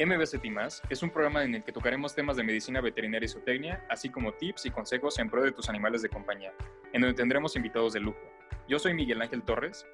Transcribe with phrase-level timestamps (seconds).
[0.00, 0.44] MBCT
[0.90, 4.32] es un programa en el que tocaremos temas de medicina veterinaria y zootecnia, así como
[4.32, 6.52] tips y consejos en pro de tus animales de compañía,
[6.92, 8.20] en donde tendremos invitados de lujo.
[8.68, 9.84] Yo soy Miguel Ángel Torres.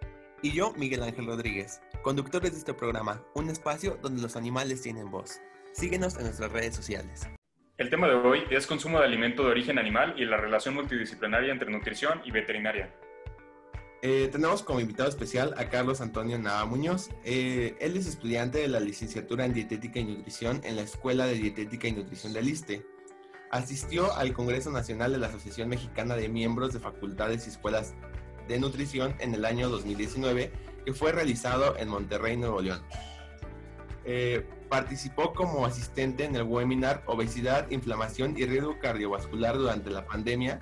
[0.43, 5.11] Y yo, Miguel Ángel Rodríguez, conductores de este programa, un espacio donde los animales tienen
[5.11, 5.41] voz.
[5.73, 7.27] Síguenos en nuestras redes sociales.
[7.79, 11.51] El tema de hoy es consumo de alimento de origen animal y la relación multidisciplinaria
[11.51, 12.95] entre nutrición y veterinaria.
[14.07, 17.09] Eh, tenemos como invitado especial a Carlos Antonio Nava Muñoz.
[17.25, 21.33] Eh, él es estudiante de la licenciatura en Dietética y Nutrición en la Escuela de
[21.33, 22.85] Dietética y Nutrición del ISTE.
[23.51, 27.95] Asistió al Congreso Nacional de la Asociación Mexicana de Miembros de Facultades y Escuelas
[28.47, 30.53] de Nutrición en el año 2019,
[30.85, 32.83] que fue realizado en Monterrey, Nuevo León.
[34.05, 40.61] Eh, participó como asistente en el webinar Obesidad, Inflamación y Riesgo Cardiovascular durante la pandemia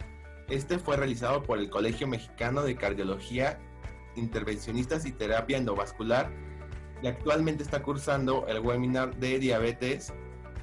[0.48, 3.58] este fue realizado por el Colegio Mexicano de Cardiología,
[4.16, 6.30] Intervencionistas y Terapia Endovascular
[7.02, 10.12] y actualmente está cursando el webinar de diabetes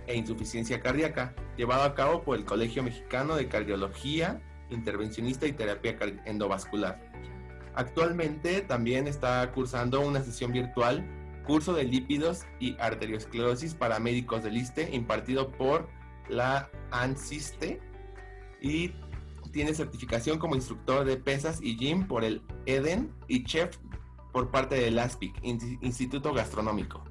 [0.07, 5.97] e insuficiencia cardíaca, llevado a cabo por el Colegio Mexicano de Cardiología, Intervencionista y Terapia
[6.25, 6.99] Endovascular.
[7.75, 11.05] Actualmente también está cursando una sesión virtual,
[11.45, 15.89] curso de lípidos y arteriosclerosis para médicos del ISTE, impartido por
[16.29, 17.81] la ANSISTE
[18.61, 18.93] y
[19.51, 23.77] tiene certificación como instructor de pesas y gym por el EDEN y chef
[24.31, 27.03] por parte del ASPIC, Instituto Gastronómico.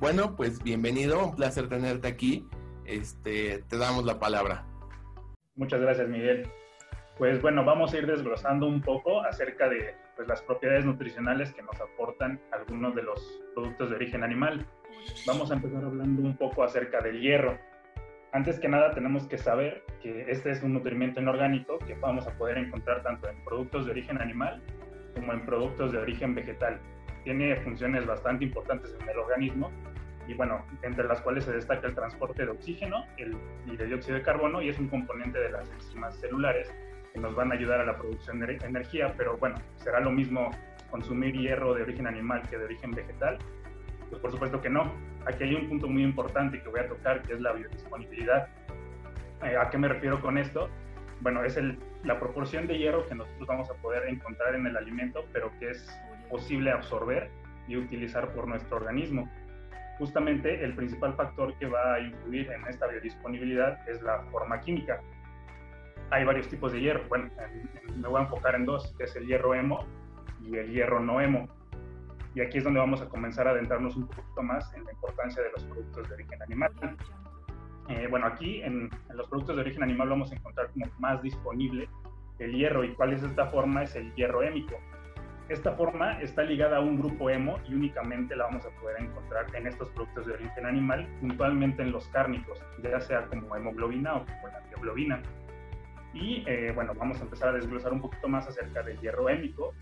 [0.00, 2.46] Bueno, pues bienvenido, un placer tenerte aquí.
[2.84, 4.66] Este, te damos la palabra.
[5.56, 6.48] Muchas gracias, Miguel.
[7.16, 11.62] Pues bueno, vamos a ir desglosando un poco acerca de pues, las propiedades nutricionales que
[11.62, 13.20] nos aportan algunos de los
[13.54, 14.66] productos de origen animal.
[15.26, 17.58] Vamos a empezar hablando un poco acerca del hierro
[18.34, 22.36] antes que nada tenemos que saber que este es un nutrimiento inorgánico que vamos a
[22.36, 24.60] poder encontrar tanto en productos de origen animal
[25.14, 26.80] como en productos de origen vegetal.
[27.22, 29.70] Tiene funciones bastante importantes en el organismo
[30.26, 34.16] y bueno, entre las cuales se destaca el transporte de oxígeno el, y de dióxido
[34.16, 36.74] de carbono y es un componente de las enzimas celulares
[37.12, 40.50] que nos van a ayudar a la producción de energía, pero bueno, será lo mismo
[40.90, 43.38] consumir hierro de origen animal que de origen vegetal
[44.14, 44.92] pues, por supuesto que no.
[45.26, 48.48] Aquí hay un punto muy importante que voy a tocar, que es la biodisponibilidad.
[49.42, 50.68] Eh, ¿A qué me refiero con esto?
[51.20, 51.58] Bueno, es
[52.02, 55.70] la proporción de hierro que nosotros vamos a poder encontrar en el alimento, pero que
[55.70, 57.30] es posible absorber
[57.66, 59.30] y utilizar por nuestro organismo.
[59.98, 65.00] Justamente el principal factor que va a influir en esta biodisponibilidad es la forma química.
[66.10, 67.02] Hay varios tipos de hierro.
[67.08, 67.30] Bueno,
[67.96, 69.86] me voy a enfocar en dos, que es el hierro hemo
[70.42, 71.48] y el hierro no hemo.
[72.34, 75.42] Y aquí es donde vamos a comenzar a adentrarnos un poquito más en la importancia
[75.42, 76.72] de los productos de origen animal.
[77.88, 81.88] Eh, bueno, aquí en, los productos de origen animal vamos a encontrar como más disponible
[82.38, 82.82] el hierro.
[82.84, 83.84] ¿Y cuál es esta forma?
[83.84, 84.74] Es el hierro hémico.
[85.48, 89.46] Esta forma está ligada a un grupo hemo y únicamente la vamos a poder encontrar
[89.54, 94.24] en estos productos de origen animal, puntualmente en los cárnicos, ya sea como hemoglobina o
[94.24, 95.22] como la hemoglobina.
[96.14, 99.74] Y eh, bueno, vamos a empezar a desglosar un poquito más acerca del hierro hémico,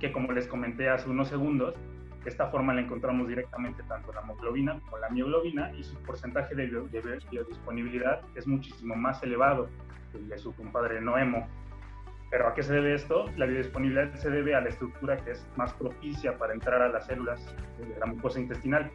[0.00, 1.74] que como les comenté hace unos segundos,
[2.24, 5.96] esta forma la encontramos directamente tanto en la hemoglobina como en la mioglobina y su
[6.02, 9.68] porcentaje de, biodisponibilidad es muchísimo más elevado
[10.10, 11.46] que el de su compadre noemo.
[12.30, 13.26] ¿Pero a qué se debe esto?
[13.36, 17.06] La biodisponibilidad se debe a la estructura que es más propicia para entrar a las
[17.06, 18.90] células de la mucosa intestinal.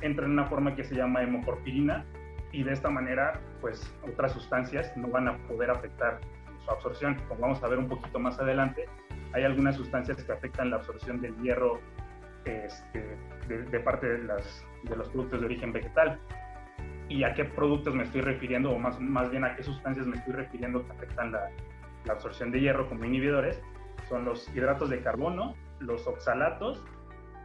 [0.00, 2.04] Entra en una forma que se llama hemoporfirina
[2.50, 6.20] y de esta manera, pues otras sustancias no van a poder afectar
[6.64, 7.16] su absorción.
[7.28, 8.86] Como vamos a ver un poquito más adelante,
[9.32, 11.80] hay algunas sustancias que afectan la absorción del hierro
[12.44, 13.16] este,
[13.48, 16.18] de, parte de, las, de, los productos de origen vegetal.
[17.08, 20.16] ¿Y a qué productos me estoy refiriendo, o más, más bien a qué sustancias me
[20.16, 21.50] estoy refiriendo que afectan la,
[22.04, 23.60] la absorción de hierro como inhibidores?
[24.08, 26.84] Son los hidratos de carbono, los oxalatos,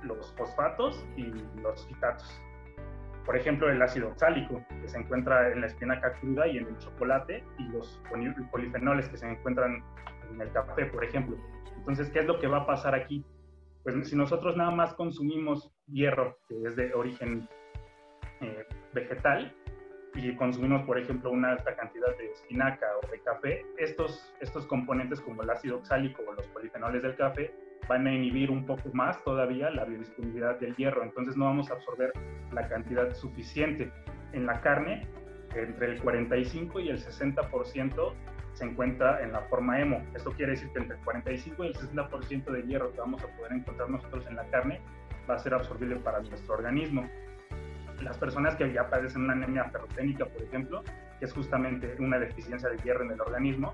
[0.03, 1.25] los fosfatos y
[1.61, 2.41] los fitatos.
[3.27, 6.77] Por ejemplo, el ácido oxálico, que se encuentra en la espinaca cruda y en el
[6.77, 8.01] chocolate, y los
[8.51, 9.83] polifenoles que se encuentran
[10.31, 11.37] en el café, por ejemplo.
[11.75, 13.25] Entonces, ¿qué es lo que va a pasar aquí?
[13.83, 17.49] Pues si nosotros nada más consumimos hierro, que es de origen
[18.39, 19.53] eh, vegetal,
[20.15, 25.19] y consumimos, por ejemplo, una alta cantidad de espinaca o de café, estos, estos componentes
[25.19, 27.53] como el ácido oxálico o los polifenoles del café
[27.87, 31.75] van a inhibir un poco más todavía la biodisponibilidad del hierro, entonces no vamos a
[31.75, 32.11] absorber
[32.51, 33.91] la cantidad suficiente.
[34.33, 35.07] En la carne,
[35.55, 38.13] entre el 45 y el 60%
[38.53, 40.03] se encuentra en la forma hemo.
[40.15, 43.27] Esto quiere decir que entre el 45 y el 60% de hierro que vamos a
[43.37, 44.81] poder encontrar nosotros en la carne
[45.29, 47.07] va a ser absorbible para nuestro organismo.
[48.01, 50.83] Las personas que ya padecen una anemia ferroténica, por ejemplo,
[51.19, 53.73] que es justamente una deficiencia de hierro en el organismo,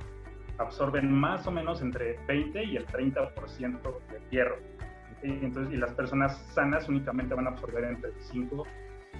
[0.57, 4.57] absorben más o menos entre 20 y el 30% de hierro.
[5.23, 8.63] Entonces, y las personas sanas únicamente van a absorber entre el 5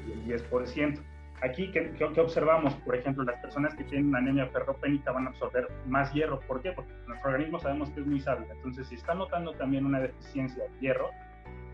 [0.07, 0.99] y el 10%.
[1.41, 2.73] Aquí, ¿qué, qué, observamos?
[2.75, 6.39] Por ejemplo, las personas que tienen anemia ferropénica van a absorber más hierro.
[6.41, 6.71] ¿Por qué?
[6.71, 8.47] Porque nuestro organismo sabemos que es muy sabio.
[8.49, 11.09] Entonces, si está notando también una deficiencia de hierro,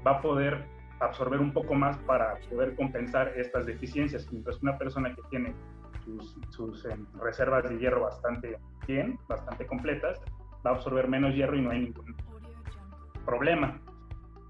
[0.05, 0.63] va a poder
[0.99, 4.31] absorber un poco más para poder compensar estas deficiencias.
[4.31, 5.53] Mientras que una persona que tiene
[6.49, 8.57] sus, eh, reservas de hierro bastante
[8.87, 10.19] bien, bastante completas,
[10.65, 12.15] va a absorber menos hierro y no hay ningún
[13.25, 13.79] problema.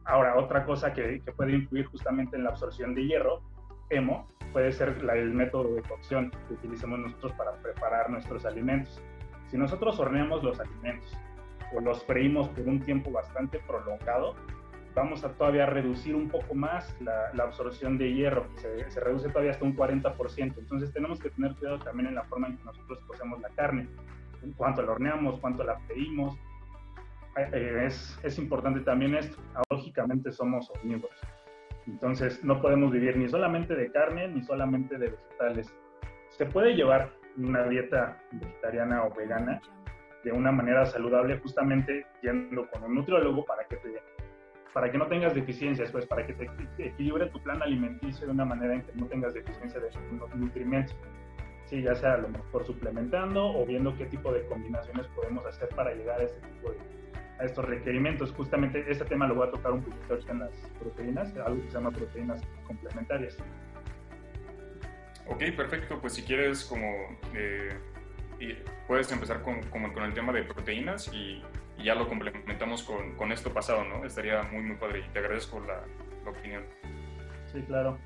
[0.05, 3.41] Ahora, otra cosa que, puede influir justamente en la absorción de hierro,
[3.89, 9.01] hemo, puede ser el método de cocción que utilicemos nosotros para preparar nuestros alimentos.
[9.47, 11.15] Si nosotros horneamos los alimentos
[11.75, 14.35] o los freímos por un tiempo bastante prolongado,
[14.95, 19.29] vamos a todavía reducir un poco más la, la absorción de hierro, se, se, reduce
[19.29, 20.57] todavía hasta un 40%.
[20.57, 23.87] Entonces tenemos que tener cuidado también en la forma en que nosotros cocemos la carne,
[24.57, 26.37] cuánto la horneamos, cuánto la freímos.
[27.37, 29.37] Eh, es, es importante también esto.
[29.69, 31.19] Lógicamente somos omnívoros.
[31.87, 35.73] Entonces no podemos vivir ni solamente de carne ni solamente de vegetales.
[36.29, 39.61] Se puede llevar una dieta vegetariana o vegana
[40.23, 43.89] de una manera saludable justamente yendo con un nutriólogo para que te
[44.73, 48.45] para que no tengas deficiencias, pues para que te, equilibre tu plan alimenticio de una
[48.45, 49.89] manera en que no tengas deficiencia de
[50.35, 50.95] nutrimentos.
[51.65, 55.69] Sí, ya sea a lo mejor suplementando o viendo qué tipo de combinaciones podemos hacer
[55.69, 56.77] para llegar a este tipo de
[57.39, 58.31] a estos requerimientos.
[58.33, 61.73] Justamente este tema lo voy a tocar un poquito en las proteínas, algo que se
[61.73, 63.37] llama proteínas complementarias.
[65.27, 65.99] Ok, perfecto.
[66.01, 66.87] Pues si quieres como
[67.33, 67.77] eh,
[68.87, 71.41] puedes empezar con, con, con, el tema de proteínas y
[71.79, 74.05] y ya lo complementamos con, con, esto pasado, ¿no?
[74.05, 75.81] Estaría muy, muy padre y te agradezco la,
[76.23, 76.63] la opinión.
[77.51, 77.97] Sí, claro.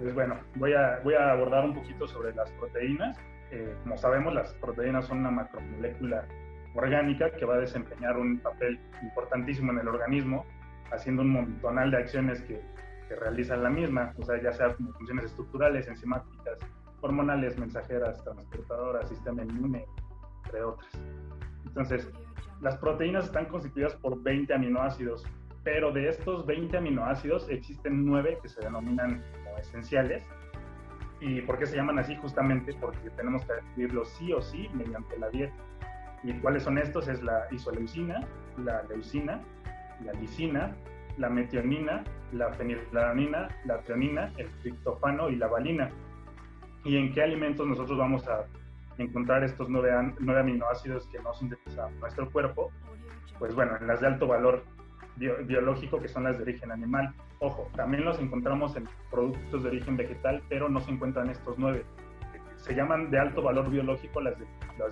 [0.00, 3.18] Pues bueno, voy a, voy a abordar un poquito sobre las proteínas.
[3.50, 6.26] Eh, como sabemos, las proteínas son una macromolécula
[6.74, 10.44] orgánica que va a desempeñar un papel importantísimo en el organismo,
[10.92, 12.60] haciendo un montonal de acciones que,
[13.08, 16.58] que realizan la misma, o sea, ya sea como funciones estructurales, enzimáticas,
[17.00, 19.86] hormonales, mensajeras, transportadoras, sistema inmune,
[20.44, 20.90] entre otras.
[21.64, 22.10] Entonces,
[22.60, 25.24] las proteínas están constituidas por 20 aminoácidos,
[25.62, 30.24] pero de estos 20 aminoácidos existen 9 que se denominan como esenciales.
[31.20, 32.14] ¿Y por qué se llaman así?
[32.16, 35.54] Justamente porque tenemos que adquirirlos sí o sí mediante la dieta.
[36.22, 37.08] ¿Y cuáles son estos?
[37.08, 38.20] Es la isoleucina,
[38.58, 39.40] la leucina,
[40.04, 40.74] la lisina,
[41.18, 45.90] la metionina, la fenilalanina, la treonina, el triptofano y la valina.
[46.84, 48.44] ¿Y en qué alimentos nosotros vamos a
[48.98, 49.92] encontrar estos nueve,
[50.38, 52.70] aminoácidos que no sintetiza nuestro cuerpo,
[53.38, 54.64] pues bueno, en las de alto valor
[55.16, 57.14] biológico, que son las de origen animal.
[57.38, 61.84] Ojo, también los encontramos en productos de origen vegetal, pero no se encuentran estos nueve.
[62.56, 64.46] Se llaman de alto valor biológico las de,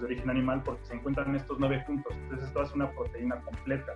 [0.04, 2.14] origen animal porque se encuentran estos nueve puntos.
[2.14, 3.92] Entonces, esto es una proteína completa.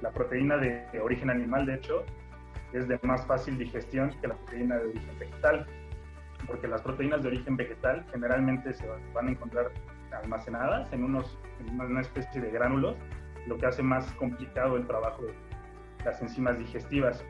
[0.00, 2.04] La proteína de origen animal, de hecho,
[2.72, 5.66] es de más fácil digestión que la proteína de origen vegetal
[6.46, 9.70] porque las proteínas de origen vegetal generalmente se van a encontrar
[10.22, 12.96] almacenadas en, unos, en una especie de gránulos,
[13.46, 15.34] lo que hace más complicado el trabajo de
[16.04, 17.24] las enzimas digestivas.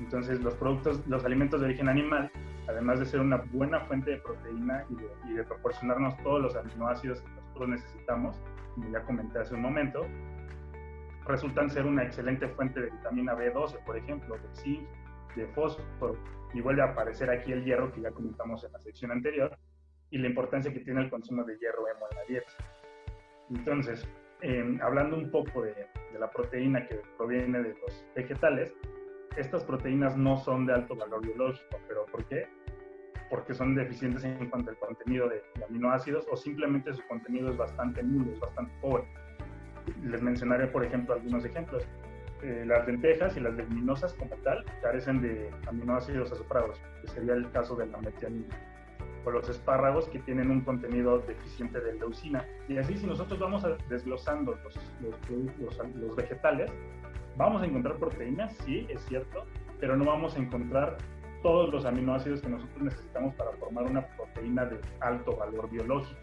[0.00, 2.30] Entonces, los productos, los alimentos de origen animal,
[2.68, 6.56] además de ser una buena fuente de proteína y de, y de proporcionarnos todos los
[6.56, 8.40] aminoácidos que nosotros necesitamos,
[8.74, 10.06] como ya comenté hace un momento,
[11.26, 14.86] resultan ser una excelente fuente de vitamina B12, por ejemplo, de zinc,
[15.36, 16.16] de fósforo,
[16.54, 19.56] y vuelve a aparecer aquí el hierro que ya comentamos en la sección anterior
[20.10, 22.52] y la importancia que tiene el consumo de hierro hemo en la dieta.
[23.50, 24.08] Entonces,
[24.40, 28.72] eh, hablando un poco de, de, la proteína que proviene de los vegetales,
[29.36, 32.46] estas proteínas no son de alto valor biológico, pero ¿por qué?
[33.28, 38.02] Porque son deficientes en cuanto al contenido de, aminoácidos o simplemente su contenido es bastante
[38.02, 39.04] nulo, es bastante pobre.
[40.02, 41.86] Les mencionaré, por ejemplo, algunos ejemplos.
[42.44, 47.50] Eh, las lentejas y las leguminosas como tal carecen de aminoácidos azufrados, que sería el
[47.52, 48.54] caso de la metianina,
[49.24, 52.44] o los espárragos que tienen un contenido deficiente de leucina.
[52.68, 54.78] Y así si nosotros vamos desglosando los,
[55.96, 56.70] los, vegetales,
[57.38, 59.46] vamos a encontrar proteínas, sí, es cierto,
[59.80, 60.98] pero no vamos a encontrar
[61.42, 66.20] todos los aminoácidos que nosotros necesitamos para formar una proteína de alto valor biológico.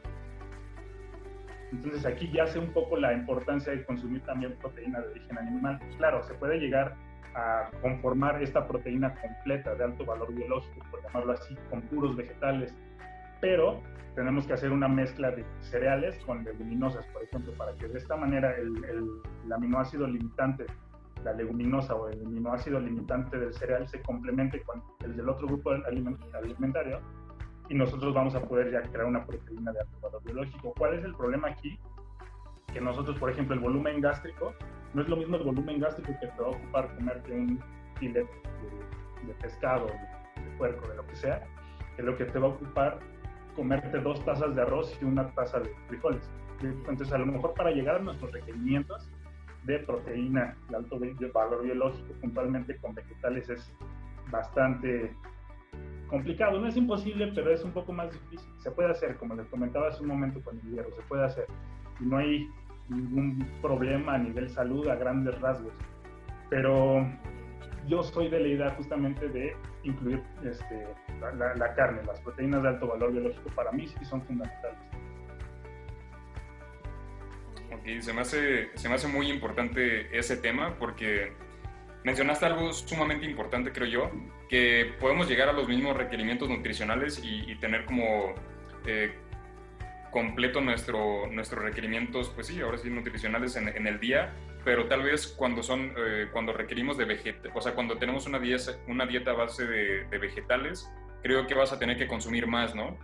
[1.72, 5.80] Entonces aquí ya sé un poco la importancia de consumir también proteína de origen animal.
[5.98, 6.96] Claro, se puede llegar
[7.34, 12.76] a conformar esta proteína completa de alto valor biológico, por llamarlo así, con puros vegetales,
[13.40, 13.82] pero
[14.16, 18.18] tenemos que hacer una mezcla de cereales con leguminosas, por ejemplo, para que de esta
[18.18, 19.08] manera el, el,
[19.46, 20.66] el aminoácido limitante,
[21.24, 25.72] la leguminosa o el aminoácido limitante del cereal se complemente con el del otro grupo
[25.72, 27.00] alimentario
[27.72, 30.74] y nosotros vamos a poder ya crear una proteína de alto valor biológico.
[30.78, 31.80] ¿Cuál es el problema aquí?
[32.74, 34.54] Que nosotros, por ejemplo, el volumen gástrico,
[34.94, 37.64] no es lo mismo el volumen gástrico que te va a ocupar comerte un
[37.98, 41.48] filet de, de pescado, de puerco, de lo que sea,
[41.96, 43.00] que lo que te va a ocupar
[43.56, 46.30] comerte dos tazas de arroz y una taza de frijoles.
[46.62, 49.10] Entonces, a lo mejor para llegar a nuestros requerimientos
[49.64, 51.00] de proteína de alto
[51.34, 53.74] valor biológico, puntualmente con vegetales, es
[54.30, 55.16] bastante
[56.12, 56.60] complicado.
[56.60, 58.48] No es imposible, pero es un poco más difícil.
[58.60, 61.48] Se puede hacer, como les comentaba hace un momento con el hierro, se puede hacer.
[62.00, 62.48] Y no hay
[62.90, 65.74] ningún problema a nivel salud a grandes rasgos.
[66.50, 67.08] Pero
[67.88, 70.86] yo soy de la idea justamente de incluir este,
[71.20, 74.78] la, carne, las proteínas de alto valor biológico, para mí sí son fundamentales.
[77.74, 81.32] Ok, se me hace, se me hace muy importante ese tema porque
[82.04, 84.12] mencionaste algo sumamente importante, creo yo,
[84.50, 88.34] que podemos llegar a los mismos requerimientos nutricionales y, tener como
[88.86, 89.14] eh,
[90.12, 95.04] completo nuestro, nuestros requerimientos, pues sí, ahora sí, nutricionales en, en el día, pero tal
[95.04, 99.06] vez cuando son, eh, cuando requerimos de vegetales, o sea, cuando tenemos una dieta, una
[99.06, 100.90] dieta base de, de, vegetales,
[101.24, 102.98] creo que vas a tener que consumir más, ¿no?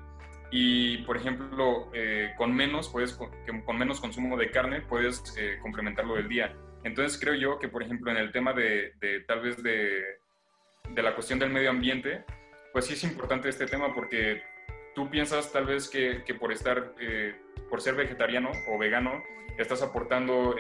[0.52, 3.30] Y, por ejemplo, eh, con menos, puedes, con,
[3.66, 6.56] con, menos consumo de carne, puedes eh, complementarlo del día.
[6.88, 10.04] Entonces, creo yo que, por ejemplo, en el tema de, de tal vez de,
[10.90, 12.24] de la cuestión del medio ambiente,
[12.74, 14.42] pues sí es importante este tema porque
[14.96, 16.94] tú piensas tal vez que, que por estar,
[17.70, 19.24] por ser vegetariano o vegano,
[19.58, 20.56] estás aportando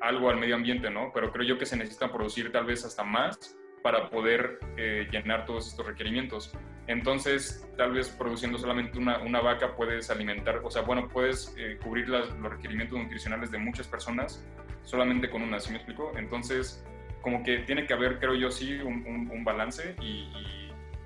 [0.00, 1.12] algo al medio ambiente, ¿no?
[1.12, 5.44] Pero creo yo que se necesita producir tal vez hasta más para poder eh, llenar
[5.44, 6.52] todos estos requerimientos.
[6.86, 11.78] Entonces, tal vez produciendo solamente una, una vaca puedes alimentar, o sea, bueno, puedes eh,
[11.82, 14.44] cubrir las, los requerimientos nutricionales de muchas personas
[14.88, 16.12] solamente con una, ¿sí me explico?
[16.16, 16.82] Entonces,
[17.20, 20.32] como que tiene que haber, creo yo, sí, un, un, balance y,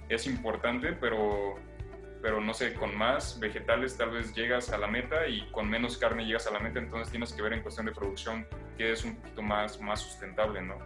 [0.09, 1.57] es importante, pero
[2.21, 5.99] pero no sé, con más vegetales tal vez llegas a la meta y con menos
[5.99, 8.47] carne llegas a la meta, entonces tienes que ver en cuestión de producción
[8.79, 10.77] que es un poquito más, más sustentable, ¿no?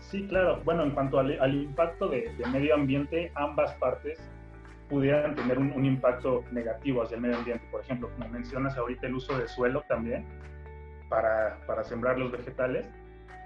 [0.00, 0.60] Sí, claro.
[0.64, 4.18] Bueno, en cuanto al, impacto de, medio ambiente, ambas partes
[4.90, 7.64] pudieran tener un, impacto negativo hacia el medio ambiente.
[7.70, 10.26] Por ejemplo, como mencionas ahorita, el uso de suelo también
[11.10, 12.86] para, para sembrar los vegetales,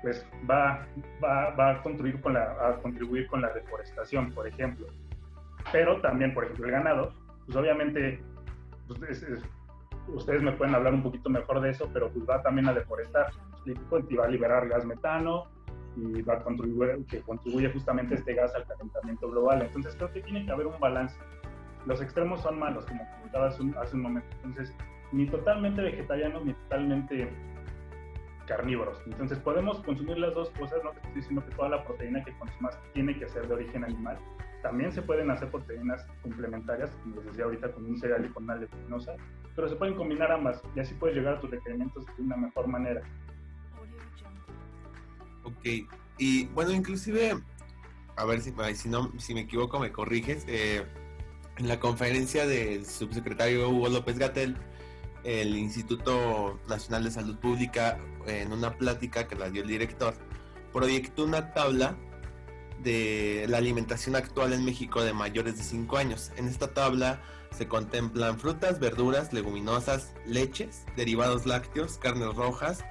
[0.03, 0.87] pues va,
[1.23, 4.87] va, va a, contribuir con la, a contribuir con la deforestación, por ejemplo
[5.73, 7.13] pero también, por ejemplo, el ganado,
[7.47, 8.23] pues obviamente,
[8.87, 9.25] pues,
[10.09, 13.31] ustedes me pueden hablar un poquito mejor de eso, pero pues va también a deforestar,
[13.67, 15.47] y va a liberar gas metano
[15.97, 19.63] y va a contribuir, que contribuye justamente este gas al calentamiento global.
[19.63, 21.17] Entonces creo que tiene que haber un balance.
[21.87, 24.29] Los extremos son malos, como comentaba hace un, hace un momento.
[24.45, 24.75] Entonces,
[25.13, 27.31] ni totalmente vegetarianos ni totalmente
[28.47, 28.99] carnívoros.
[29.07, 32.37] Entonces podemos consumir las dos cosas, no te estoy diciendo que toda la proteína que
[32.39, 34.19] consumas tiene que ser de origen animal.
[34.63, 38.45] También se pueden hacer proteínas complementarias, como les decía ahorita, con un cereal y con
[38.45, 39.15] una leguminosa,
[39.55, 42.67] pero se pueden combinar ambas y así puedes llegar a tus requerimientos de una mejor
[42.67, 43.03] manera.
[45.45, 47.35] Ok, y bueno, inclusive,
[48.17, 50.83] a ver si, si, no, si me equivoco me corriges, eh,
[51.59, 54.57] en la conferencia del subsecretario Hugo López Gatel,
[55.25, 60.15] el Instituto Nacional de Salud Pública, en una plática que la dio el director,
[60.73, 61.97] proyectó una tabla
[62.83, 66.31] de la alimentación actual en México de mayores de 5 años.
[66.37, 67.23] En esta tabla
[67.57, 72.85] se contemplan frutas, verduras, leguminosas, leches, derivados lácteos, carnes rojas,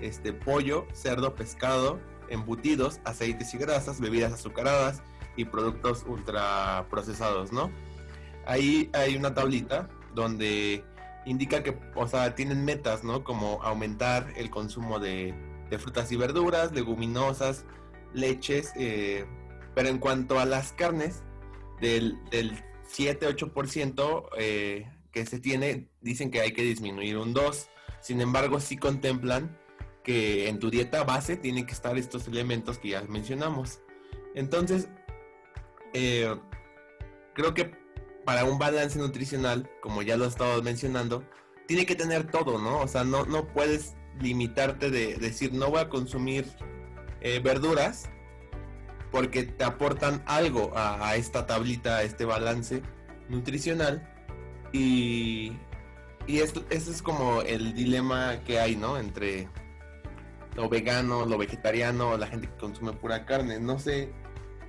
[0.00, 5.02] este, pollo, cerdo, pescado, embutidos, aceites y grasas, bebidas azucaradas
[5.36, 7.70] y productos ultraprocesados, ¿no?
[8.46, 10.84] Ahí hay una tablita donde
[11.26, 13.24] indica que, o sea, tienen metas, ¿no?
[13.24, 15.34] Como aumentar el consumo de,
[15.78, 17.64] frutas y verduras, leguminosas,
[18.12, 19.24] leches, eh,
[19.74, 21.22] pero en cuanto a las carnes,
[21.80, 22.52] del, del
[22.94, 27.68] 7-8% eh, que se tiene, dicen que hay que disminuir un 2%.
[28.00, 29.58] Sin embargo, sí contemplan
[30.02, 33.80] que en tu dieta base tienen que estar estos elementos que ya mencionamos.
[34.34, 34.88] Entonces,
[35.92, 36.34] eh,
[37.34, 37.79] creo que
[38.24, 41.24] para un balance nutricional, como ya lo he estado mencionando,
[41.66, 42.80] tiene que tener todo, ¿no?
[42.80, 46.46] O sea, no, no puedes limitarte de decir, no voy a consumir
[47.20, 48.08] eh, verduras
[49.10, 52.82] porque te aportan algo a, esta tablita, a este balance
[53.28, 54.06] nutricional.
[54.72, 55.52] Y,
[56.26, 58.98] y ese es como el dilema que hay, ¿no?
[58.98, 59.48] Entre
[60.54, 63.58] lo vegano, lo vegetariano, la gente que consume pura carne.
[63.58, 64.12] No sé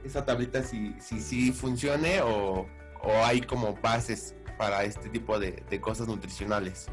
[0.03, 2.67] esa tablita si sí si, funcione o,
[3.03, 6.87] o hay como bases para este tipo de, cosas nutricionales?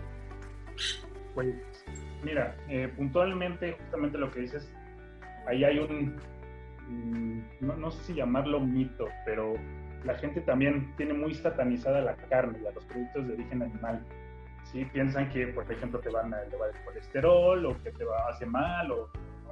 [1.35, 1.55] Pues
[2.23, 4.73] mira, eh, puntualmente, justamente lo que dices,
[5.47, 6.17] ahí hay un,
[6.88, 9.55] mm, no, no, sé si llamarlo mito, pero
[10.05, 14.05] la gente también tiene muy satanizada la carne y a los productos de origen animal.
[14.65, 14.85] ¿sí?
[14.87, 18.31] Piensan que, por ejemplo, te van a elevar el colesterol o que te va a
[18.31, 19.11] hacer mal o,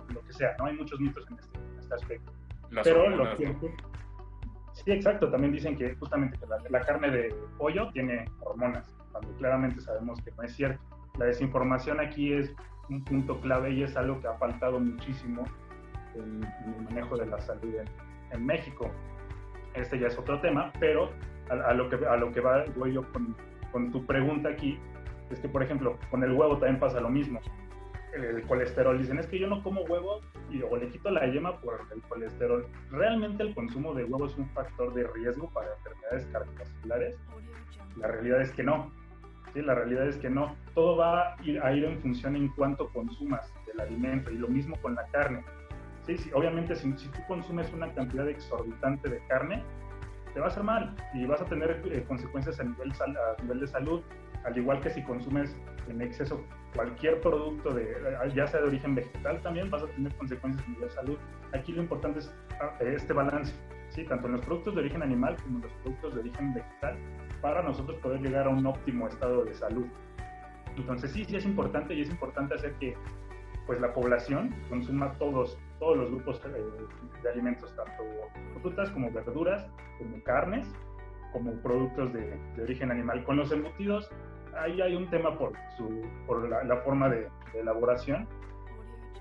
[0.08, 0.66] lo que sea, ¿no?
[0.66, 2.32] Hay muchos mitos en este, en este aspecto.
[2.84, 3.68] pero lo cierto,
[4.84, 5.30] Sí, exacto.
[5.30, 6.38] También dicen que justamente
[6.70, 10.80] la, carne de pollo tiene hormonas, cuando claramente sabemos que no es cierto.
[11.18, 12.54] La desinformación aquí es
[12.88, 15.44] un punto clave y es algo que ha faltado muchísimo
[16.14, 17.74] en, el manejo de la salud
[18.30, 18.90] en, México.
[19.74, 21.10] Este ya es otro tema, pero
[21.48, 23.02] a, lo, que, a lo que va, voy yo
[23.72, 24.78] con tu pregunta aquí,
[25.30, 27.40] es que, por ejemplo, con el huevo también pasa lo mismo
[28.24, 28.98] el colesterol.
[28.98, 30.20] Dicen, es que yo no como huevo
[30.50, 32.66] y, o le quito la yema por el colesterol.
[32.90, 37.18] Realmente el consumo de huevo es un factor de riesgo para enfermedades cardiovasculares.
[37.96, 38.92] La realidad es que no.
[39.52, 39.62] ¿sí?
[39.62, 40.56] La realidad es que no.
[40.74, 44.94] Todo va a ir, en función en cuánto consumas del alimento y lo mismo con
[44.94, 45.44] la carne.
[46.02, 49.64] Sí, sí, obviamente si, si tú consumes una cantidad exorbitante de carne,
[50.36, 53.66] te va a mal y vas a tener eh, consecuencias a nivel, a nivel de
[53.66, 54.02] salud,
[54.44, 55.56] al igual que si consumes
[55.88, 57.96] en exceso cualquier producto, de,
[58.34, 61.16] ya sea de origen vegetal, también vas a tener consecuencias en nivel salud.
[61.54, 63.54] Aquí lo importante es ah, este balance,
[63.88, 64.04] ¿sí?
[64.04, 66.98] tanto en los productos de origen animal como en los productos de origen vegetal,
[67.40, 69.86] para nosotros poder llegar a un óptimo estado de salud.
[70.76, 72.94] Entonces sí, sí es importante y es importante hacer que
[73.66, 76.64] pues la población consuma todos, todos los grupos eh,
[77.22, 78.02] de alimentos, tanto
[78.60, 79.66] frutas como verduras,
[79.98, 80.66] como carnes,
[81.32, 83.24] como productos de, de origen animal.
[83.24, 84.10] Con los embutidos
[84.58, 88.28] ahí hay un tema por, su, por la, forma de, elaboración,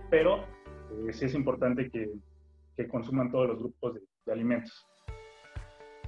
[0.10, 0.46] pero
[1.08, 2.12] eh, sí es importante que,
[2.76, 3.96] que, consuman todos los grupos
[4.26, 4.86] de, alimentos.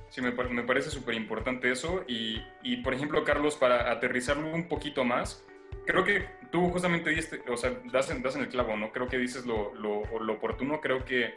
[0.10, 2.04] Sí, me, me parece súper importante eso.
[2.08, 5.46] Y, y, por ejemplo, Carlos, para aterrizarlo un poquito más,
[5.86, 8.92] creo que tú justamente diste, o sea, das en, el clavo, ¿no?
[8.92, 11.36] Creo que dices lo, lo, lo, oportuno, creo que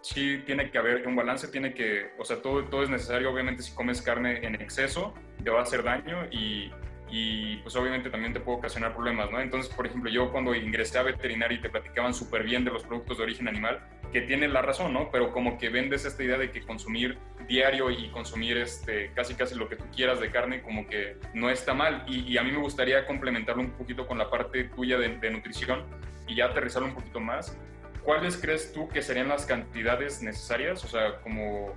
[0.00, 3.62] sí tiene que haber un balance, tiene que, o sea, todo, todo es necesario, obviamente
[3.62, 6.70] si comes carne en exceso, te va a hacer daño y,
[7.14, 9.38] y pues obviamente también te puede ocasionar problemas, ¿no?
[9.38, 12.84] Entonces, por ejemplo, yo cuando ingresé a veterinaria y te platicaban súper bien de los
[12.84, 15.10] productos de origen animal, que tienen la razón, ¿no?
[15.10, 19.54] Pero como que vendes esta idea de que consumir diario y consumir este, casi casi
[19.56, 22.02] lo que tú quieras de carne como que no está mal.
[22.08, 25.84] Y, a mí me gustaría complementarlo un poquito con la parte tuya de, de nutrición
[26.26, 27.58] y ya aterrizarlo un poquito más.
[28.04, 30.82] ¿Cuáles crees tú que serían las cantidades necesarias?
[30.82, 31.76] O sea, como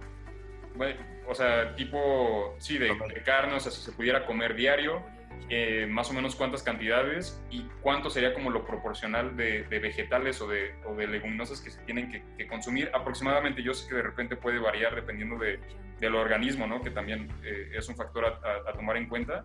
[1.28, 5.04] o sea, tipo, sí, de, de, carne, o sea, si se pudiera comer diario,
[5.50, 10.48] eh, más o menos cuántas cantidades y cuánto sería como lo proporcional de, vegetales o
[10.48, 12.90] de, o de, leguminosas que se tienen que, consumir.
[12.94, 15.60] Aproximadamente yo sé que de repente puede variar dependiendo de,
[16.00, 16.82] del organismo, ¿no?
[16.82, 19.44] que también eh, es un factor a, tomar en cuenta,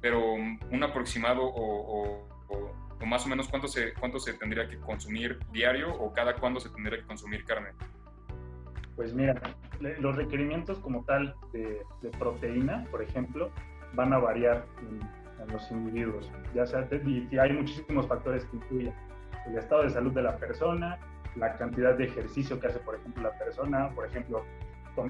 [0.00, 5.38] pero un aproximado o, o, más o menos cuánto se, cuánto se tendría que consumir
[5.52, 7.70] diario o cada cuándo se tendría que consumir carne.
[8.96, 9.40] Pues mira,
[9.80, 11.80] los requerimientos como tal de,
[12.18, 13.50] proteína, por ejemplo,
[13.94, 14.66] van a variar
[15.46, 16.30] los individuos.
[16.54, 18.94] Ya sea, y, hay muchísimos factores que influyen.
[19.46, 20.98] El estado de salud de la persona,
[21.36, 24.44] la cantidad de ejercicio que hace, por ejemplo, la persona, por ejemplo,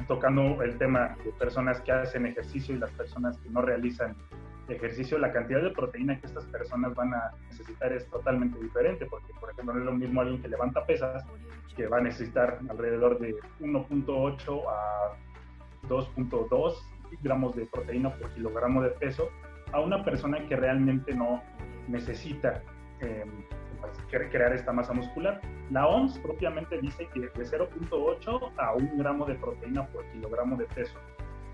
[0.06, 4.14] tocando el tema de personas que hacen ejercicio y las personas que no realizan
[4.68, 9.32] ejercicio, la cantidad de proteína que estas personas van a necesitar es totalmente diferente, porque,
[9.40, 11.24] por ejemplo, no es lo mismo alguien que levanta pesas,
[11.74, 15.16] que va a necesitar alrededor de 1.8 a
[15.88, 16.74] 2.2
[17.22, 19.30] gramos de proteína por kilogramo de peso,
[19.72, 21.42] a una persona que realmente no
[21.88, 22.62] necesita
[23.00, 23.44] em,
[23.80, 23.92] pues,
[24.30, 25.40] crear esta masa muscular.
[25.70, 30.66] La OMS propiamente dice que de 0.8 a 1 gramo de proteína por kilogramo de
[30.66, 30.98] peso.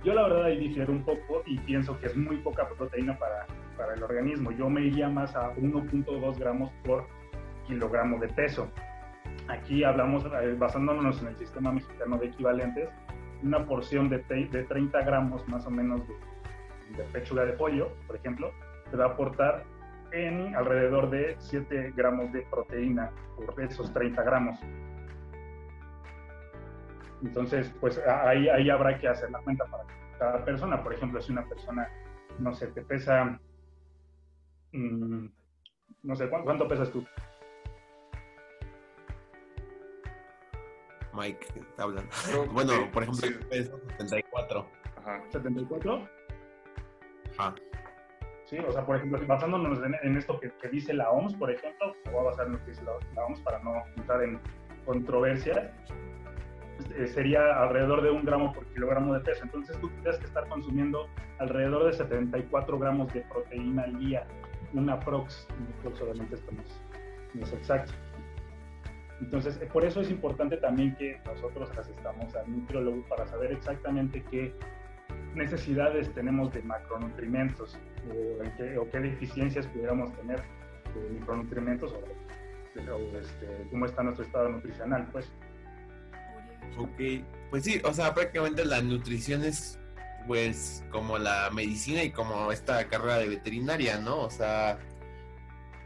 [0.04, 3.46] Yo la verdad ahí difiero un poco y pienso que es muy poca proteína para,
[3.76, 4.52] para el organismo.
[4.52, 7.06] Yo me iría más a 1.2 gramos por
[7.66, 8.70] kilogramo de peso.
[9.48, 12.88] Aquí hablamos, eh, basándonos en el sistema mexicano de equivalentes,
[13.42, 16.14] una porción de, de 30 gramos más o menos de,
[16.96, 18.52] de pechuga de pollo, por ejemplo,
[18.90, 19.64] te va a aportar
[20.12, 24.58] en alrededor de 7 gramos de proteína por esos 30 gramos.
[27.22, 29.84] Entonces, pues ahí, ahí habrá que hacer la cuenta para
[30.18, 30.82] cada persona.
[30.82, 31.88] Por ejemplo, si una persona,
[32.38, 33.38] no sé, te pesa,
[34.72, 35.26] mm,
[36.02, 37.04] no sé, ¿cuánto, pesas tú?
[41.14, 41.46] Mike,
[41.76, 42.06] te hablan.
[42.52, 44.66] bueno, por ejemplo, peso 74.
[44.98, 45.22] Ajá.
[45.30, 46.08] ¿74?
[48.44, 52.12] Sí, o sea, por ejemplo, basándonos en, esto que, dice la OMS, por ejemplo, me
[52.12, 54.38] voy a basar en lo que dice la, OMS para no entrar en
[54.84, 55.72] controversia,
[56.96, 59.42] eh, sería alrededor de un gramo por kilogramo de peso.
[59.42, 64.24] Entonces tú tendrías que estar consumiendo alrededor de 74 gramos de proteína al día,
[64.74, 65.48] una prox,
[66.00, 67.92] obviamente esto no es, exacto.
[69.20, 74.22] Entonces, eh, por eso es importante también que nosotros asistamos al nutriólogo para saber exactamente
[74.30, 74.54] qué
[75.36, 80.42] necesidades tenemos de macronutrientes o, qué, deficiencias pudiéramos tener
[80.94, 85.30] de micronutrientes o, este, cómo está nuestro estado nutricional, pues.
[86.78, 89.78] Ok, pues sí, o sea, prácticamente la nutrición es
[90.26, 94.22] pues como la medicina y como esta carrera de veterinaria, ¿no?
[94.22, 94.78] O sea,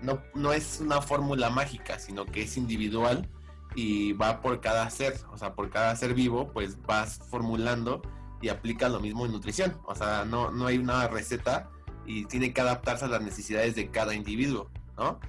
[0.01, 3.29] no, no es una fórmula mágica, sino que es individual
[3.75, 8.03] y va por cada ser, o sea, por cada ser vivo, pues vas formulando
[8.40, 9.76] y aplicas lo mismo en nutrición.
[9.85, 11.70] O sea, no, no hay una receta
[12.07, 15.20] y tiene que adaptarse a las necesidades de cada individuo, ¿no?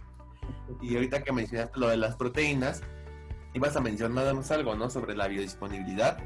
[0.81, 2.81] Y ahorita que mencionaste lo de las proteínas,
[3.53, 4.89] ibas a mencionarnos algo, ¿no?
[4.89, 6.17] Sobre la biodisponibilidad.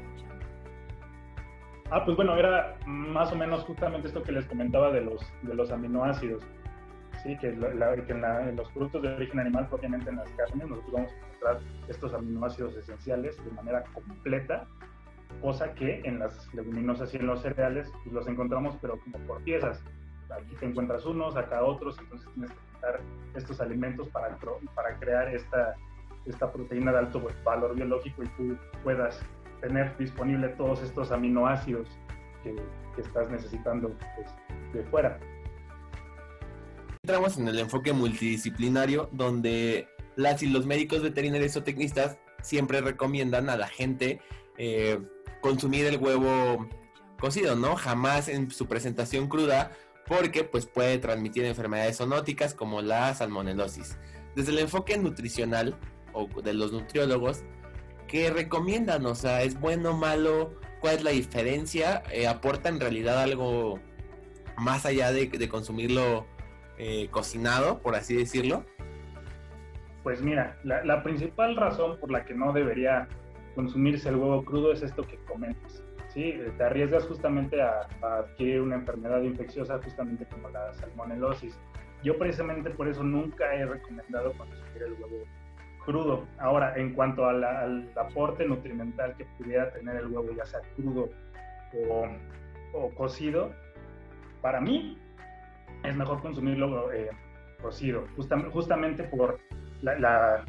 [1.90, 5.54] Ah, pues bueno, era más o menos justamente esto que les comentaba de los, de
[5.54, 6.42] los aminoácidos.
[7.22, 11.16] Sí, que, en, los productos de origen animal, propiamente en las carnes, nosotros vamos a
[11.16, 14.66] encontrar estos aminoácidos esenciales de manera completa,
[15.40, 19.42] cosa que en las leguminosas y en los cereales pues los encontramos, pero como por
[19.42, 19.82] piezas.
[20.30, 23.00] Aquí te encuentras unos, acá otros, entonces tienes que juntar
[23.34, 24.36] estos alimentos para,
[24.74, 25.74] para crear esta,
[26.26, 29.20] esta proteína de alto valor biológico y tú puedas
[29.60, 31.88] tener disponible todos estos aminoácidos
[32.42, 32.54] que,
[33.00, 34.28] estás necesitando pues,
[34.72, 35.20] de fuera.
[37.02, 43.50] Entramos en el enfoque multidisciplinario donde las y los médicos veterinarios o tecnistas siempre recomiendan
[43.50, 44.20] a la gente
[44.56, 44.98] eh,
[45.40, 46.68] consumir el huevo
[47.18, 47.76] cocido, ¿no?
[47.76, 49.72] Jamás en su presentación cruda
[50.06, 53.98] porque pues puede transmitir enfermedades zoonóticas como la salmonelosis.
[54.34, 55.76] Desde el enfoque nutricional
[56.12, 57.42] o de los nutriólogos,
[58.06, 59.04] ¿qué recomiendan?
[59.06, 60.54] O sea, ¿es bueno, o malo?
[60.80, 62.02] ¿Cuál es la diferencia?
[62.12, 63.80] Eh, ¿Aporta en realidad algo
[64.56, 66.26] más allá de, consumirlo
[66.78, 68.64] eh, cocinado, por así decirlo?
[70.02, 73.08] Pues mira, la, principal razón por la que no debería
[73.56, 75.82] consumirse el huevo crudo es esto que comentas.
[76.14, 76.38] ¿sí?
[76.56, 81.58] Te arriesgas justamente a, a, adquirir una enfermedad infecciosa, justamente como la salmonelosis.
[82.04, 85.24] Yo precisamente por eso nunca he recomendado consumir el huevo
[85.86, 86.26] crudo.
[86.38, 91.08] Ahora, en cuanto al aporte nutrimental que pudiera tener el huevo, ya sea crudo
[92.74, 93.52] o, cocido,
[94.42, 94.98] para mí
[95.82, 97.10] es mejor consumirlo eh,
[97.62, 98.06] cocido,
[98.52, 99.38] justamente por
[99.82, 100.44] la, la,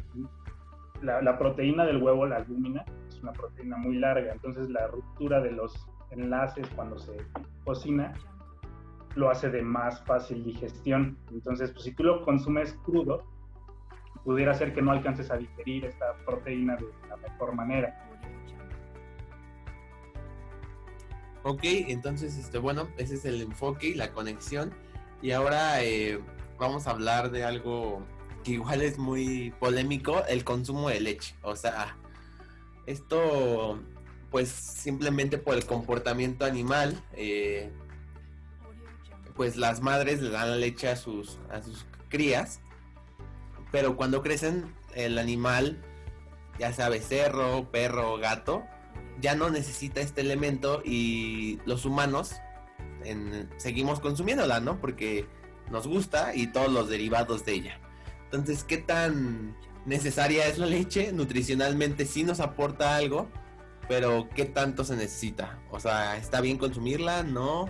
[1.38, 5.88] proteína del huevo, la albúmina, es una proteína muy larga, entonces la ruptura de los
[6.10, 7.16] enlaces cuando se
[7.64, 8.14] cocina
[9.14, 11.18] lo hace de más fácil digestión.
[11.30, 13.24] Entonces, pues si tú lo consumes crudo,
[14.24, 18.04] pudiera ser que no alcances a digerir esta proteína de la mejor manera.
[21.42, 24.72] Ok, entonces, este, bueno, ese es el enfoque y la conexión.
[25.22, 26.20] Y ahora eh,
[26.58, 28.02] vamos a hablar de algo
[28.52, 31.34] igual es muy polémico, el consumo de leche.
[31.42, 31.96] O sea,
[32.86, 33.80] esto,
[34.30, 37.70] pues simplemente por el comportamiento animal, eh,
[39.36, 42.60] pues las madres le dan la leche a sus, a sus crías
[43.70, 45.78] pero cuando crecen el animal,
[46.58, 48.64] ya sea becerro, perro, gato,
[49.20, 52.36] ya no necesita este elemento y los humanos
[53.56, 54.80] seguimos consumiéndola, ¿no?
[54.80, 55.26] Porque
[55.70, 57.80] nos gusta y todos los derivados de ella.
[58.30, 61.12] Entonces, ¿qué tan necesaria es la leche?
[61.12, 63.26] Nutricionalmente sí nos aporta algo,
[63.88, 65.58] pero ¿qué tanto se necesita?
[65.70, 67.22] O sea, ¿está bien consumirla?
[67.22, 67.66] ¿No?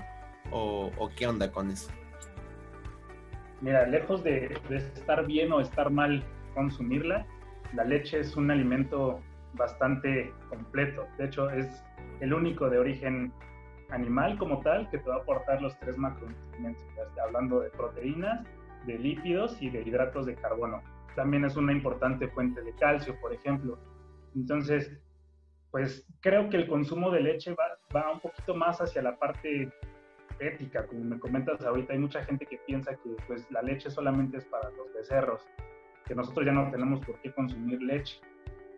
[0.51, 1.91] ¿O, qué onda con eso?
[3.61, 7.25] Mira, lejos de, estar bien o estar mal consumirla,
[7.73, 9.21] la leche es un alimento
[9.55, 11.07] bastante completo.
[11.19, 11.85] De hecho, es
[12.21, 13.33] el único de origen
[13.91, 16.85] animal como tal que te va a aportar los tres macronutrientes,
[17.23, 18.45] hablando de proteínas,
[18.87, 20.83] de lípidos y de hidratos de carbono.
[21.17, 23.79] También es una importante fuente de calcio, por ejemplo.
[24.35, 24.93] Entonces,
[25.71, 29.71] pues creo que el consumo de leche va, va un poquito más hacia la parte
[30.41, 34.39] ética, como me comentas ahorita, hay mucha gente que piensa que pues la leche solamente
[34.39, 35.47] es para los becerros,
[36.07, 38.21] que nosotros ya no tenemos por qué consumir leche.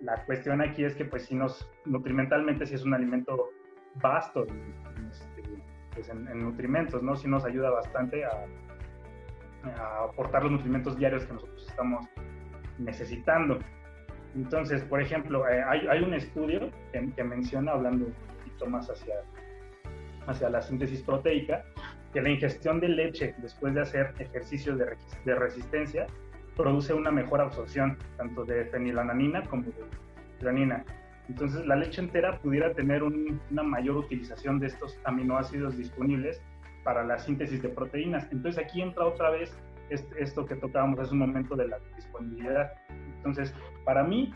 [0.01, 3.51] La cuestión aquí es que pues si nos, nutrimentalmente si es un alimento
[3.97, 4.47] vasto
[5.11, 5.43] este,
[5.95, 7.17] pues, en, nutrimentos, ¿no?
[7.17, 8.47] Si nos ayuda bastante a,
[9.65, 12.07] aportar los nutrimentos diarios que nosotros estamos
[12.79, 13.59] necesitando.
[14.35, 19.15] Entonces, por ejemplo, eh, hay, un estudio que, menciona, hablando un poquito más hacia
[20.27, 21.65] hacia la síntesis proteica,
[22.13, 26.07] que la ingestión de leche después de hacer ejercicios de, de resistencia
[26.57, 29.73] produce una mejor absorción tanto de fenilalanina como de
[30.41, 30.85] granina.
[31.29, 36.43] Entonces, la leche entera pudiera tener una mayor utilización de estos aminoácidos disponibles
[36.85, 38.27] para la síntesis de proteínas.
[38.33, 39.57] Entonces, aquí entra otra vez
[39.91, 42.73] esto que tocábamos hace un momento de la disponibilidad.
[43.17, 44.33] Entonces, para mí,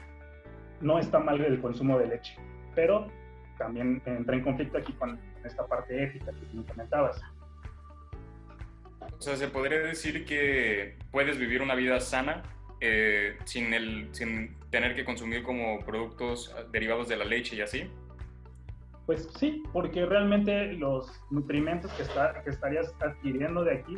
[0.80, 2.36] no está mal el consumo de leche,
[2.74, 3.08] pero
[3.58, 7.20] también entra en conflicto aquí con esta parte ética que tú comentabas.
[9.00, 12.42] O sea, se podría decir que puedes vivir una vida sana
[12.80, 17.90] eh, sin, el, sin tener que consumir como productos derivados de la leche y así?
[19.06, 23.96] Pues sí, porque realmente los nutrimentos que, está, que estarías adquiriendo de aquí,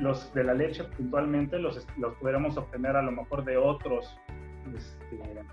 [0.00, 4.16] los de la leche puntualmente, los, los podríamos obtener a lo mejor de otros,
[4.74, 5.44] este,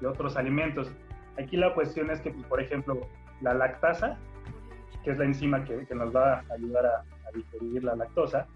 [0.00, 0.92] de otros alimentos.
[1.38, 3.00] Aquí la cuestión es que, pues, por ejemplo,
[3.40, 4.18] la lactasa,
[5.04, 8.46] que es la enzima que, que nos va a ayudar a, digerir la lactosa,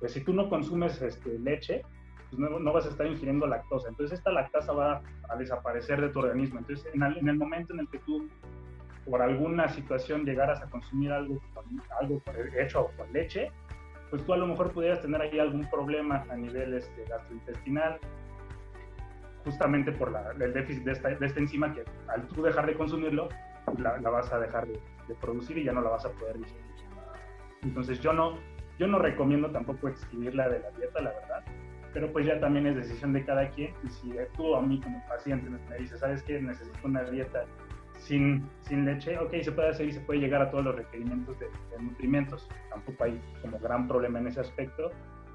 [0.00, 1.82] pues si tú no consumes este, leche,
[2.30, 3.90] pues no, vas a estar ingiriendo lactosa.
[3.90, 6.58] Entonces esta lactasa va a desaparecer de tu organismo.
[6.60, 8.26] Entonces en el momento en el que tú
[9.04, 11.40] por alguna situación llegaras a consumir algo,
[12.00, 12.22] algo
[12.58, 13.50] hecho con leche,
[14.10, 17.98] pues tú a lo mejor pudieras tener ahí algún problema a nivel este, gastrointestinal,
[19.44, 23.28] justamente por el déficit de esta, enzima que al tú dejar de consumirlo,
[23.78, 24.78] la, la vas a dejar de,
[25.20, 26.64] producir y ya no la vas a poder digerir.
[27.62, 28.38] Entonces yo no,
[28.78, 31.44] yo no recomiendo tampoco excluirla de la dieta, la verdad,
[31.92, 35.02] pero pues ya también es decisión de cada quien y si tú a mí como
[35.08, 36.40] paciente me dices, ¿sabes qué?
[36.40, 37.44] Necesito una dieta
[38.06, 41.38] sin, sin leche, ok, se puede hacer y se puede llegar a todos los requerimientos
[41.38, 42.48] de, de nutrimentos.
[42.70, 44.90] Tampoco hay como gran problema en ese aspecto,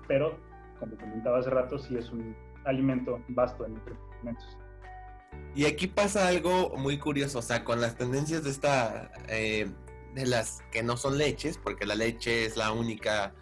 [0.07, 0.37] pero
[0.79, 4.57] como comentaba hace rato, sí es un alimento vasto de nutrimentos.
[5.55, 9.69] Y aquí pasa algo muy curioso, o sea, con las tendencias de esta, eh,
[10.13, 13.33] de las que no son leches, porque la leche es la única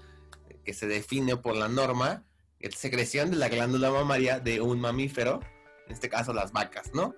[0.63, 2.23] que se define por la norma,
[2.71, 5.39] secreción de la glándula mamaria de un mamífero,
[5.87, 7.13] en este caso las vacas, ¿no?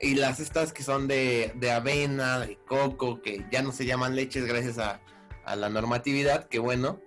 [0.00, 4.14] Y las estas que son de, de, avena, de coco, que ya no se llaman
[4.14, 5.00] leches gracias a,
[5.44, 7.00] a la normatividad, que bueno,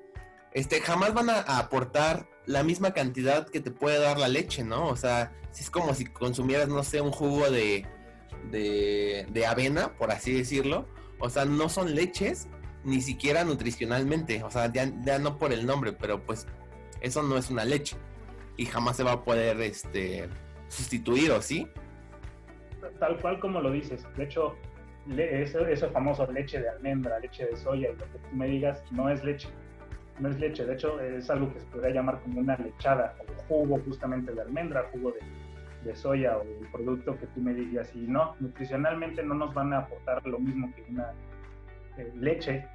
[0.54, 4.88] este, jamás van a, aportar la misma cantidad que te puede dar la leche, ¿no?
[4.88, 7.86] O sea, si es como si consumieras, no sé, un jugo de,
[8.49, 10.88] de, de avena, por así decirlo.
[11.19, 12.47] O sea, no son leches,
[12.84, 14.43] ni siquiera nutricionalmente.
[14.43, 16.47] O sea, ya, ya no por el nombre, pero pues
[17.02, 17.97] eso no es una leche.
[18.58, 20.28] Y jamás se va a poder este,
[20.69, 21.67] sustituir, ¿o sí?
[23.00, 24.06] Tal cual como lo dices.
[24.16, 24.56] De hecho,
[25.18, 28.84] eso, eso famoso leche de almendra, leche de soya y lo que tú me digas,
[28.92, 29.50] no es leche.
[30.20, 33.42] No es leche, de hecho es algo que se podría llamar como una lechada, o
[33.44, 35.20] jugo justamente de almendra, jugo de,
[35.90, 37.96] de soya o el producto que tú me digas.
[37.96, 41.14] Y no, nutricionalmente no nos van a aportar lo mismo que una
[41.98, 42.66] eh, leche,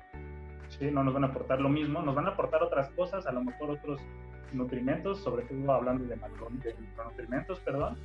[0.69, 0.91] ¿sí?
[0.91, 3.43] no nos van a aportar lo mismo, nos van a aportar otras cosas, a lo
[3.43, 4.01] mejor otros
[4.53, 7.97] nutrimentos, sobre todo hablando de, macronutrientes, perdón,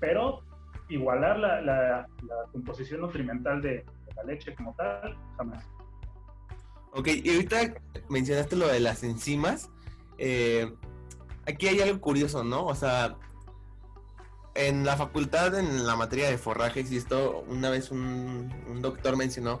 [0.00, 0.42] pero
[0.88, 3.84] igualar la, la, la composición nutrimental de,
[4.16, 5.64] la leche como tal, jamás.
[6.92, 7.74] Ok, y ahorita
[8.08, 9.70] mencionaste lo de las enzimas.
[10.18, 10.72] Eh,
[11.46, 12.66] aquí hay algo curioso, ¿no?
[12.66, 13.16] O sea,
[14.54, 19.16] en la facultad, en la materia de forrajes, y esto una vez un, un doctor
[19.16, 19.60] mencionó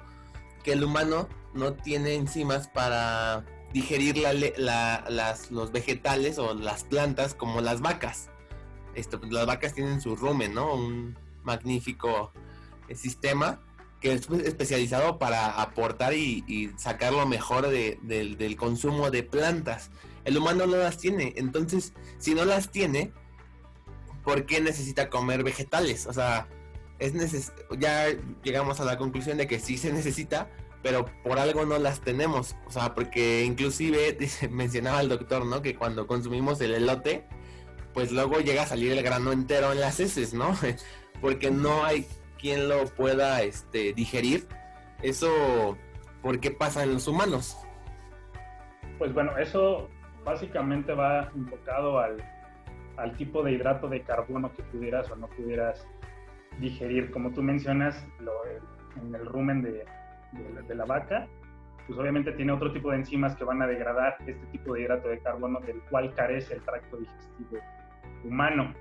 [0.62, 6.84] que el humano no tiene enzimas para digerir la, la, las, los vegetales o las
[6.84, 8.30] plantas como las vacas.
[8.94, 10.74] Pues, las vacas tienen su rumen, ¿no?
[10.74, 12.32] Un magnífico
[12.88, 13.60] eh, sistema
[14.00, 19.90] que es especializado para aportar y, sacar lo mejor de, de, del consumo de plantas.
[20.24, 23.12] El humano no las tiene, entonces si no las tiene,
[24.22, 26.06] ¿por qué necesita comer vegetales?
[26.06, 26.48] O sea,
[26.98, 28.06] es neces ya
[28.42, 30.48] llegamos a la conclusión de que sí se necesita,
[30.82, 32.56] pero por algo no las tenemos.
[32.66, 34.16] O sea, porque inclusive
[34.50, 35.62] mencionaba el doctor, ¿no?
[35.62, 37.26] Que cuando consumimos el elote,
[37.94, 40.52] pues luego llega a salir el grano entero en las heces, ¿no?
[41.20, 42.06] Porque no hay
[42.38, 44.46] quien lo pueda este, digerir.
[45.00, 45.78] Eso,
[46.20, 47.56] ¿por qué pasa en los humanos?
[48.98, 49.88] Pues bueno, eso
[50.24, 52.22] básicamente va enfocado al,
[52.96, 55.86] al tipo de hidrato de carbono que pudieras o no pudieras
[56.58, 57.10] digerir.
[57.12, 58.32] Como tú mencionas, lo,
[59.00, 59.84] en el rumen de,
[60.32, 61.26] de, la, de, la, vaca,
[61.86, 65.08] pues obviamente tiene otro tipo de enzimas que van a degradar este tipo de hidrato
[65.08, 67.58] de carbono del cual carece el tracto digestivo
[68.24, 68.74] humano.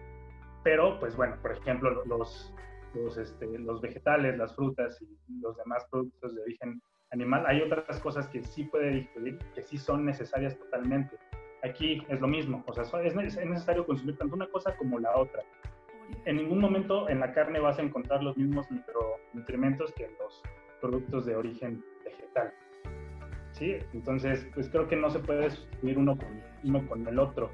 [0.63, 2.53] Pero, pues bueno, por ejemplo, los,
[2.93, 7.99] los, este, los vegetales, las frutas y los demás productos de origen animal, hay otras
[7.99, 11.17] cosas que sí puede digerir, que sí son necesarias totalmente.
[11.63, 15.43] Aquí es lo mismo, o sea, es necesario consumir tanto una cosa como la otra.
[16.25, 20.41] En ningún momento en la carne vas a encontrar los mismos micronutrientes que en los
[20.81, 22.53] productos de origen vegetal.
[23.51, 23.77] ¿Sí?
[23.93, 27.49] Entonces, pues creo que no se puede sustituir uno con, uno con el otro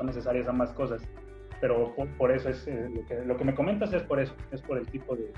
[0.00, 1.02] son necesarias ambas cosas.
[1.60, 4.34] Pero por, por eso es eh, lo, que, lo, que, me comentas es por eso,
[4.50, 5.30] es por el tipo de,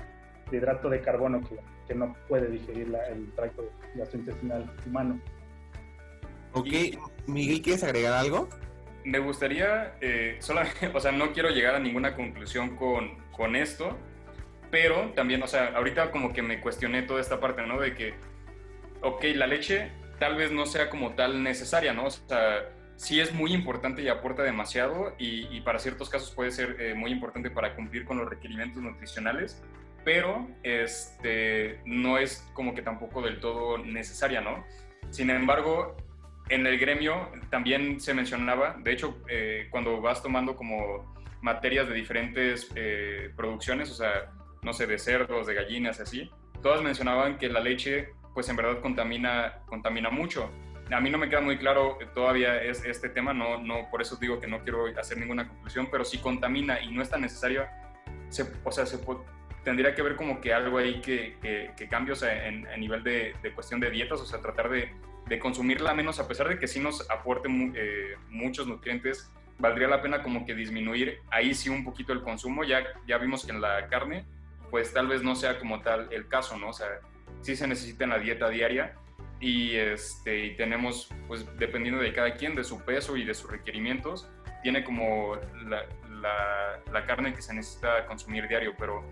[0.49, 5.19] de hidrato de carbono que, que, no puede digerir la, el tracto gastrointestinal humano.
[6.53, 6.67] Ok,
[7.27, 8.47] Miguel, ¿quieres agregar algo?
[9.03, 13.97] Me gustaría, eh, solamente, o sea, no quiero llegar a ninguna conclusión con, con esto,
[14.71, 17.81] pero también, o sea, ahorita como que me cuestioné toda esta parte, ¿no?
[17.81, 18.13] De que,
[19.01, 22.05] ok, la leche tal vez no sea como tal necesaria, ¿no?
[22.05, 26.77] O sea, sí es muy importante y aporta demasiado y, para ciertos casos puede ser
[26.79, 29.61] eh, muy importante para cumplir con los requerimientos nutricionales,
[30.03, 34.63] pero este, no es como que tampoco del todo necesaria, ¿no?
[35.09, 35.95] Sin embargo,
[36.49, 41.93] en el gremio también se mencionaba, de hecho, eh, cuando vas tomando como materias de
[41.93, 46.29] diferentes eh, producciones, o sea, no sé, de cerdos, de gallinas, así,
[46.61, 50.49] todas mencionaban que la leche, pues en verdad contamina, contamina mucho.
[50.91, 54.17] A mí no me queda muy claro todavía es, este tema, no, no, por eso
[54.17, 57.65] digo que no quiero hacer ninguna conclusión, pero si contamina y no es tan necesario,
[58.29, 58.99] se, o sea, se
[59.63, 63.33] tendría que ver como que algo ahí que, que, o sea, en, a nivel de,
[63.41, 64.91] de, cuestión de dietas, o sea, tratar de,
[65.27, 70.01] de, consumirla menos, a pesar de que sí nos aporte eh, muchos nutrientes, valdría la
[70.01, 73.61] pena como que disminuir ahí sí un poquito el consumo, ya, ya vimos que en
[73.61, 74.25] la carne,
[74.69, 76.69] pues tal vez no sea como tal el caso, ¿no?
[76.69, 76.87] O sea,
[77.41, 78.95] sí se necesita en la dieta diaria
[79.43, 83.51] y, este, y tenemos, pues dependiendo de cada quien, de su peso y de sus
[83.51, 84.29] requerimientos,
[84.61, 85.35] tiene como
[85.67, 89.03] la, la, la carne que se necesita consumir diario, pero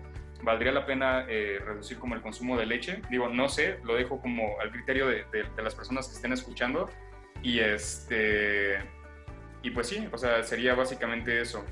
[0.42, 3.02] valdría la pena eh, reducir como el consumo de leche.
[3.10, 6.88] Digo, no sé, lo dejo como al criterio de, de, las personas que estén escuchando.
[7.42, 8.78] Y este.
[9.62, 11.62] Y pues sí, o sea, sería básicamente eso.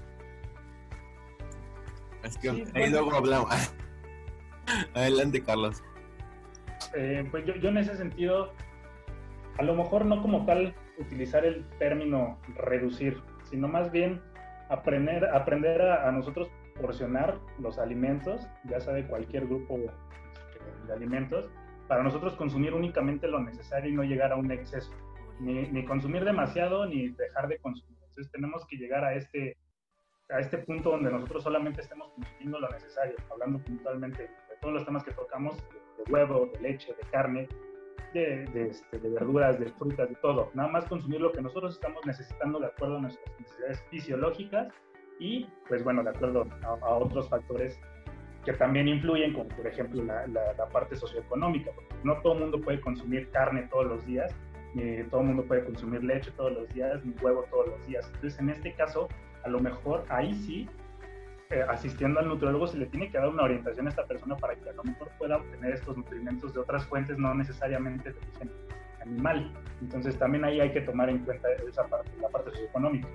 [2.23, 3.73] Es que ahí luego hablamos.
[4.95, 5.83] Adelante, Carlos.
[6.95, 8.53] Eh, pues yo, yo en ese sentido,
[9.59, 14.21] a lo mejor no como tal utilizar el término reducir, sino más bien
[14.69, 20.93] aprender, aprender a, a nosotros porcionar los alimentos, ya sea de cualquier grupo este, de
[20.93, 21.51] alimentos,
[21.89, 24.93] para nosotros consumir únicamente lo necesario y no llegar a un exceso,
[25.41, 27.99] ni, ni, consumir demasiado ni dejar de consumir.
[28.09, 29.57] Entonces tenemos que llegar a este,
[30.29, 34.85] a este punto donde nosotros solamente estemos consumiendo lo necesario, hablando puntualmente de todos los
[34.85, 35.57] temas que tocamos,
[36.05, 37.49] de, huevo, de leche, de carne,
[38.13, 40.51] este, de, verduras, de frutas, de todo.
[40.55, 44.69] Nada más consumir lo que nosotros estamos necesitando de acuerdo a nuestras necesidades fisiológicas
[45.21, 47.79] y, pues bueno, de acuerdo a, otros factores
[48.45, 52.81] que también influyen, como por ejemplo la, parte socioeconómica, porque no todo el mundo puede
[52.81, 54.35] consumir carne todos los días,
[54.75, 58.11] ni todo el mundo puede consumir leche todos los días, ni huevo todos los días.
[58.15, 59.09] Entonces, en este caso,
[59.45, 60.69] a lo mejor ahí sí,
[61.51, 64.55] eh, asistiendo al nutriólogo, se le tiene que dar una orientación a esta persona para
[64.55, 68.51] que a lo mejor pueda obtener estos nutrimentos de otras fuentes, no necesariamente de origen
[69.03, 69.53] animal.
[69.81, 73.09] Entonces, también ahí hay que tomar en cuenta esa parte, la parte socioeconómica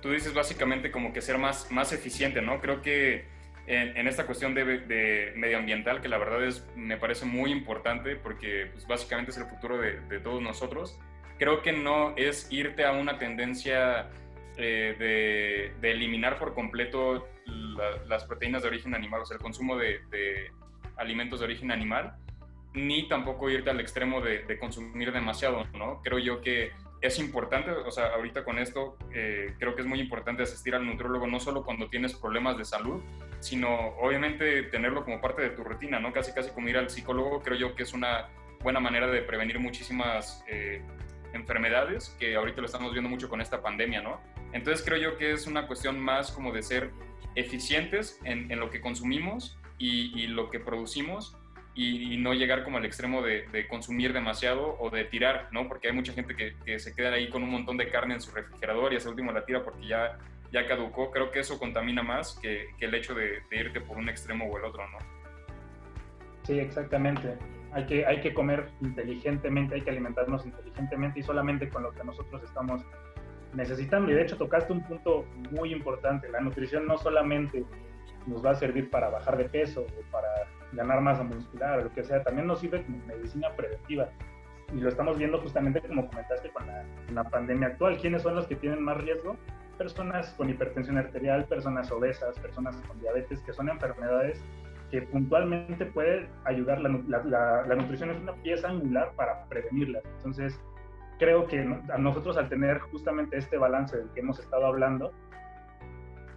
[0.00, 2.60] tú dices básicamente como que ser más, más eficiente, ¿no?
[2.60, 3.24] Creo que
[3.66, 8.86] en, esta cuestión de, medioambiental, que la verdad es, me parece muy importante porque pues,
[8.86, 10.96] básicamente es el futuro de, todos nosotros,
[11.38, 14.08] creo que no es irte a una tendencia
[14.56, 17.28] eh, de, eliminar por completo
[18.06, 20.00] las proteínas de origen animal, o sea, el consumo de,
[20.96, 22.16] alimentos de origen animal,
[22.72, 26.00] ni tampoco irte al extremo de, consumir demasiado, ¿no?
[26.02, 30.00] Creo yo que es importante, o sea, ahorita con esto eh, creo que es muy
[30.00, 33.02] importante asistir al nutrólogo no solo cuando tienes problemas de salud,
[33.40, 36.12] sino obviamente tenerlo como parte de tu rutina, ¿no?
[36.12, 38.28] Casi casi como ir al psicólogo, creo yo que es una
[38.62, 40.82] buena manera de prevenir muchísimas eh,
[41.32, 44.20] enfermedades que ahorita lo estamos viendo mucho con esta pandemia, ¿no?
[44.56, 46.90] Entonces creo yo que es una cuestión más como de ser
[47.34, 51.36] eficientes en, en lo que consumimos y, y lo que producimos
[51.76, 55.68] y, no llegar como al extremo de, consumir demasiado o de tirar, ¿no?
[55.68, 58.34] Porque hay mucha gente que, se queda ahí con un montón de carne en su
[58.34, 60.16] refrigerador y ese último la tira porque ya,
[60.50, 61.10] ya caducó.
[61.10, 64.64] Creo que eso contamina más que, el hecho de, irte por un extremo o el
[64.64, 64.98] otro, ¿no?
[66.44, 67.36] Sí, exactamente.
[67.72, 72.02] Hay que, hay que comer inteligentemente, hay que alimentarnos inteligentemente y solamente con lo que
[72.04, 72.82] nosotros estamos
[73.56, 74.10] necesitando.
[74.10, 76.28] Y de hecho tocaste un punto muy importante.
[76.28, 77.64] La nutrición no solamente
[78.26, 80.28] nos va a servir para bajar de peso o para
[80.72, 84.08] ganar masa muscular o lo que sea, también nos sirve como medicina preventiva.
[84.74, 86.66] Y lo estamos viendo justamente como comentaste con
[87.14, 87.98] la, pandemia actual.
[87.98, 89.36] ¿Quiénes son los que tienen más riesgo?
[89.78, 94.42] Personas con hipertensión arterial, personas obesas, personas con diabetes, que son enfermedades
[94.90, 96.80] que puntualmente puede ayudar.
[96.80, 100.02] La, la, nutrición es una pieza angular para prevenirlas.
[100.16, 100.60] Entonces,
[101.18, 105.12] creo que a nosotros al tener justamente este balance del que hemos estado hablando,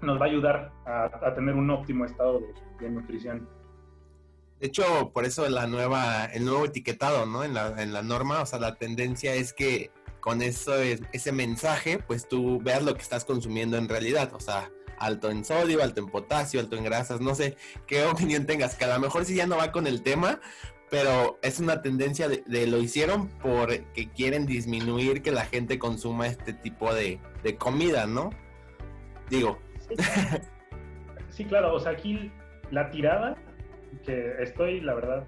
[0.01, 2.41] nos va a ayudar a, tener un óptimo estado
[2.79, 3.47] de nutrición.
[4.59, 7.43] De hecho, por eso la nueva, el nuevo etiquetado, ¿no?
[7.43, 11.99] En la, en la norma, o sea, la tendencia es que con eso, ese mensaje,
[11.99, 16.01] pues tú veas lo que estás consumiendo en realidad, o sea, alto en sodio, alto
[16.01, 17.55] en potasio, alto en grasas, no sé
[17.87, 20.39] qué opinión tengas, que a lo mejor sí ya no va con el tema,
[20.89, 26.53] pero es una tendencia de, lo hicieron porque quieren disminuir que la gente consuma este
[26.53, 28.31] tipo de, de comida, ¿no?
[29.29, 29.59] Digo.
[31.29, 32.31] sí, claro, o sea, aquí
[32.71, 33.35] la tirada
[34.05, 35.25] que estoy, la verdad,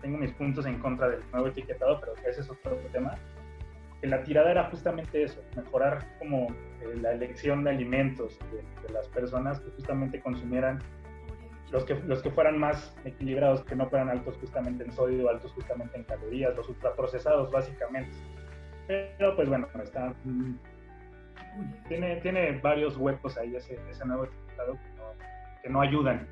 [0.00, 3.14] tengo mis puntos en contra del nuevo etiquetado, pero ese es otro tema.
[4.02, 6.48] la tirada era justamente eso, mejorar como
[6.82, 10.82] eh, la elección de alimentos de, las personas que justamente consumieran
[11.74, 15.52] los que, los que fueran más equilibrados, que no fueran altos justamente en sodio, altos
[15.54, 18.16] justamente en calorías, los ultraprocesados básicamente.
[18.86, 20.54] Pero pues bueno, está, mm,
[21.88, 25.04] tiene, tiene varios huecos ahí ese, ese nuevo etiquetado que no,
[25.64, 26.28] que no ayudan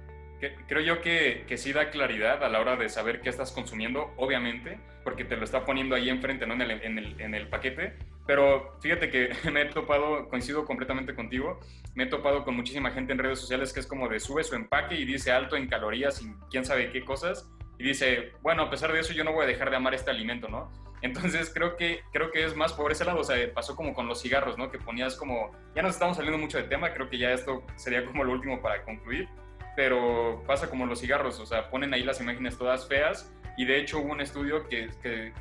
[0.67, 4.13] creo yo que, que, sí da claridad a la hora de saber qué estás consumiendo,
[4.17, 6.55] obviamente, porque te lo está poniendo ahí enfrente, ¿no?
[6.55, 7.95] En el, en el, en el paquete.
[8.27, 11.61] Pero fíjate que me he topado, coincido completamente contigo,
[11.95, 14.55] me he topado con muchísima gente en redes sociales que es como de sube su
[14.55, 17.51] empaque y dice alto en calorías y quién sabe qué cosas.
[17.79, 20.11] Y dice, bueno, a pesar de eso yo no voy a dejar de amar este
[20.11, 20.71] alimento, ¿no?
[21.03, 24.07] Entonces creo que, creo que es más por ese lado, o sea, pasó como con
[24.07, 24.71] los cigarros, ¿no?
[24.71, 28.05] Que ponías como, ya nos estamos saliendo mucho de tema, creo que ya esto sería
[28.07, 29.29] como lo último para concluir,
[29.75, 33.81] pero pasa como los cigarros, o sea, ponen ahí las imágenes todas feas y de
[33.81, 34.91] hecho hubo un estudio que,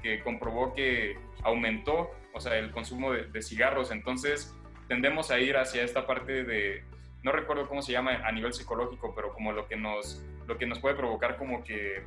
[0.01, 4.55] que, comprobó que aumentó, o sea, el consumo de, cigarros, entonces
[4.87, 6.83] tendemos a ir hacia esta parte de,
[7.23, 10.65] no recuerdo cómo se llama a nivel psicológico, pero como lo que nos, lo que
[10.65, 12.03] nos puede provocar como que,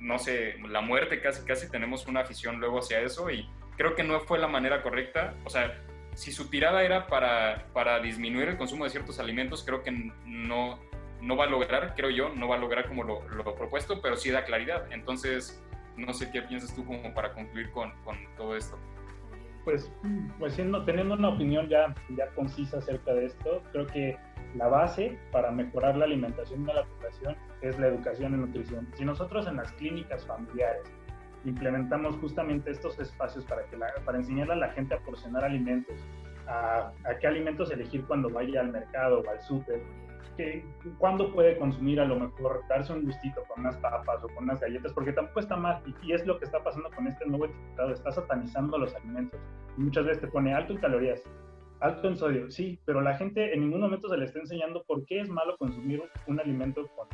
[0.00, 4.02] no sé, la muerte casi, casi tenemos una afición luego hacia eso y creo que
[4.02, 5.82] no fue la manera correcta, o sea,
[6.14, 9.90] si su tirada era para, para disminuir el consumo de ciertos alimentos, creo que
[10.24, 10.80] no,
[11.20, 13.20] no va a lograr, creo yo, no va a lograr como lo,
[13.54, 14.90] propuesto, pero sí da claridad.
[14.92, 15.62] Entonces,
[15.96, 17.92] no sé qué piensas tú como para concluir con,
[18.36, 18.78] todo esto.
[19.66, 19.90] Pues,
[20.38, 24.16] pues siendo, teniendo una opinión ya, ya concisa acerca de esto, creo que
[24.54, 28.88] la base para mejorar la alimentación de la población es la educación en nutrición.
[28.94, 30.84] Si nosotros en las clínicas familiares
[31.44, 35.96] implementamos justamente estos espacios para, que para enseñarle a la gente a porcionar alimentos,
[36.46, 39.82] a, a qué alimentos elegir cuando vaya al mercado o al súper,
[40.36, 40.64] que
[40.98, 44.60] cuándo puede consumir a lo mejor darse un gustito con unas papas o con unas
[44.60, 47.92] galletas, porque tampoco está mal, y, es lo que está pasando con este nuevo etiquetado,
[47.92, 49.40] está satanizando los alimentos.
[49.76, 51.22] muchas veces te pone alto en calorías,
[51.80, 55.04] alto en sodio, sí, pero la gente en ningún momento se le está enseñando por
[55.06, 57.08] qué es malo consumir un alimento con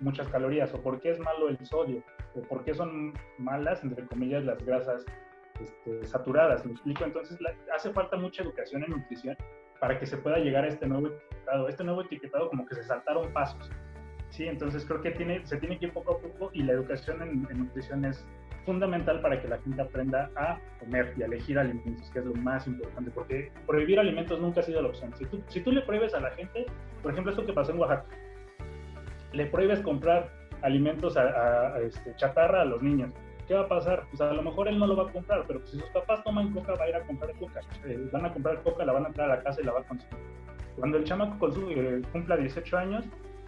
[0.00, 2.02] muchas calorías, o por qué es malo el sodio,
[2.34, 5.04] o por qué son malas, entre comillas, las grasas
[5.60, 6.64] este, saturadas.
[6.66, 7.04] ¿Me explico?
[7.04, 7.38] Entonces
[7.74, 9.36] hace falta mucha educación en nutrición
[9.80, 11.68] para que se pueda llegar a este nuevo etiquetado.
[11.68, 13.70] Este nuevo etiquetado como que se saltaron pasos.
[14.30, 17.22] Sí, entonces creo que tiene, se tiene que ir poco a poco y la educación
[17.22, 18.26] en, nutrición es
[18.64, 22.34] fundamental para que la gente aprenda a comer y a elegir alimentos, que es lo
[22.34, 25.14] más importante, porque prohibir alimentos nunca ha sido la opción.
[25.16, 26.66] Si tú, si tú le prohíbes a la gente,
[27.02, 28.04] por ejemplo, esto que pasó en Oaxaca,
[29.32, 30.30] le prohíbes comprar
[30.62, 33.12] alimentos a, este, chatarra a los niños,
[33.46, 34.06] ¿qué va a pasar?
[34.10, 36.22] Pues a lo mejor él no lo va a comprar, pero pues si sus papás
[36.24, 37.60] toman coca, va a ir a comprar coca.
[37.84, 39.80] Eh, van a comprar coca, la van a traer a la casa y la va
[39.80, 40.16] a consumir.
[40.76, 43.04] Cuando el chamaco consume, eh, cumpla 18 años,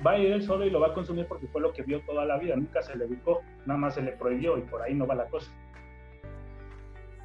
[0.07, 2.01] va a ir él solo y lo va a consumir porque fue lo que vio
[2.03, 2.57] toda la vida.
[2.57, 5.27] Nunca se le educó, nada más se le prohibió y por ahí no va la
[5.27, 5.51] cosa.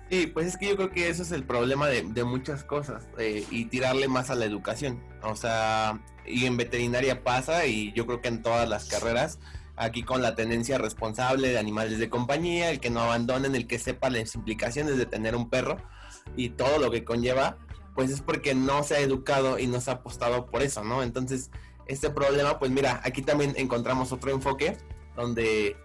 [0.10, 3.46] Sí, pues es que yo creo que eso es el problema de, muchas cosas eh,
[3.50, 5.02] y tirarle más a la educación.
[5.24, 9.40] O sea, y en veterinaria pasa y yo creo que en todas las carreras
[9.76, 13.80] aquí con la tendencia responsable de animales de compañía, el que no abandonen, el que
[13.80, 15.78] sepa las implicaciones de tener un perro
[16.36, 17.58] y todo lo que conlleva,
[17.96, 21.04] pues es porque no se ha educado y no se ha apostado por eso, ¿no?
[21.04, 21.52] Entonces,
[21.88, 24.78] este problema, pues mira, aquí también encontramos otro enfoque
[25.16, 25.76] donde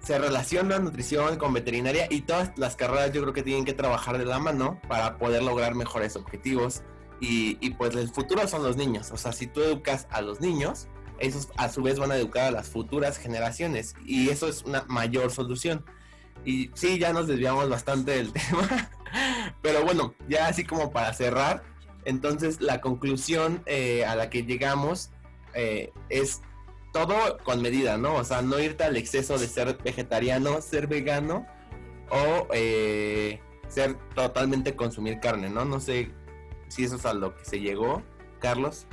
[0.00, 4.18] se relaciona nutrición con veterinaria y todas las carreras yo creo que tienen que trabajar
[4.18, 6.82] de la mano para poder lograr mejores objetivos
[7.20, 10.40] y, y pues el futuro son los niños, o sea, si tú educas a los
[10.40, 10.88] niños,
[11.18, 14.84] esos a su vez van a educar a las futuras generaciones y eso es una
[14.88, 15.84] mayor solución.
[16.44, 18.90] Y sí, ya nos desviamos bastante del tema,
[19.62, 21.62] pero bueno, ya así como para cerrar,
[22.04, 25.10] entonces la conclusión eh, a la que llegamos
[25.54, 26.42] eh, es
[26.92, 28.14] todo con medida, ¿no?
[28.14, 31.46] O sea, no irte al exceso de ser vegetariano, ser vegano
[32.10, 35.64] o eh, ser totalmente consumir carne, ¿no?
[35.64, 36.12] No sé
[36.68, 38.02] si eso es a lo que se llegó,
[38.38, 38.86] Carlos.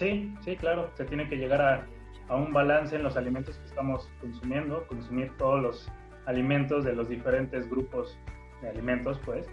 [0.00, 4.08] Sí, sí, claro, se tiene que llegar a, un balance en los alimentos que estamos
[4.22, 5.92] consumiendo, consumir todos los
[6.24, 8.18] alimentos de los diferentes grupos
[8.62, 9.46] de alimentos, pues.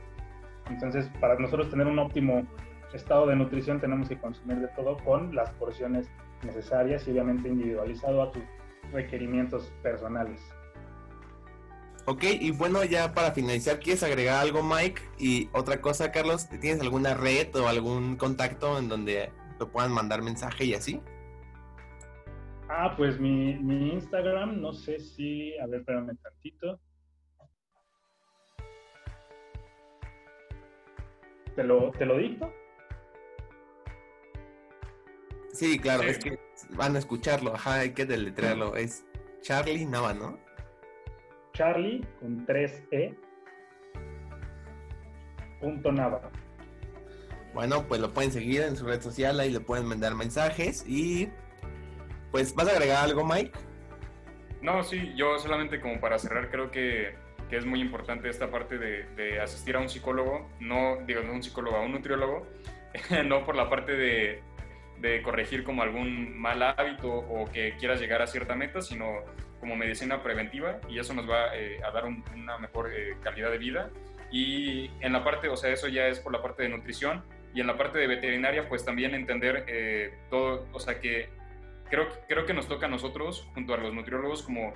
[0.69, 2.47] Entonces, para nosotros tener un óptimo
[2.93, 6.09] estado de nutrición tenemos que consumir de todo con las porciones
[6.43, 8.43] necesarias y obviamente individualizado a tus
[8.93, 10.41] requerimientos personales.
[12.05, 15.01] Ok, y bueno, ya para finalizar, ¿quieres agregar algo, Mike?
[15.17, 20.21] Y otra cosa, Carlos, ¿tienes alguna red o algún contacto en donde te puedan mandar
[20.21, 21.01] mensaje y así?
[22.69, 26.79] Ah, pues mi, mi Instagram, no sé si, a ver, espérame tantito.
[31.55, 32.53] ¿Te lo, ¿Te lo dicto?
[35.53, 36.37] Sí, claro, es que
[36.75, 38.75] van a escucharlo, ajá, hay que deletrearlo.
[38.75, 39.05] Es
[39.41, 40.37] Charlie Nava, ¿no?
[41.53, 43.15] Charlie con 3 E.
[45.61, 46.31] miguel.nava.
[47.57, 51.27] Bueno, pues lo pueden seguir en su red social, ahí le pueden mandar mensajes y
[52.29, 53.51] pues ¿vas a agregar algo, Mike?
[54.61, 57.15] No, sí, yo solamente como para cerrar creo que,
[57.49, 61.77] que es muy importante esta parte de, asistir a un psicólogo, no digo un psicólogo,
[61.77, 62.45] a un nutriólogo,
[63.25, 64.43] no por la parte de,
[65.23, 69.23] corregir como algún mal hábito o que quieras llegar a cierta meta, sino
[69.59, 73.49] como medicina preventiva y eso nos va eh, a dar un, una mejor eh, calidad
[73.49, 73.89] de vida.
[74.29, 77.23] Y en la parte, o sea, eso ya es por la parte de nutrición
[77.57, 81.27] y en la parte de veterinaria, pues también entender eh, todo, o sea, que
[81.89, 84.75] creo, creo que nos toca a nosotros, junto a los nutriólogos, como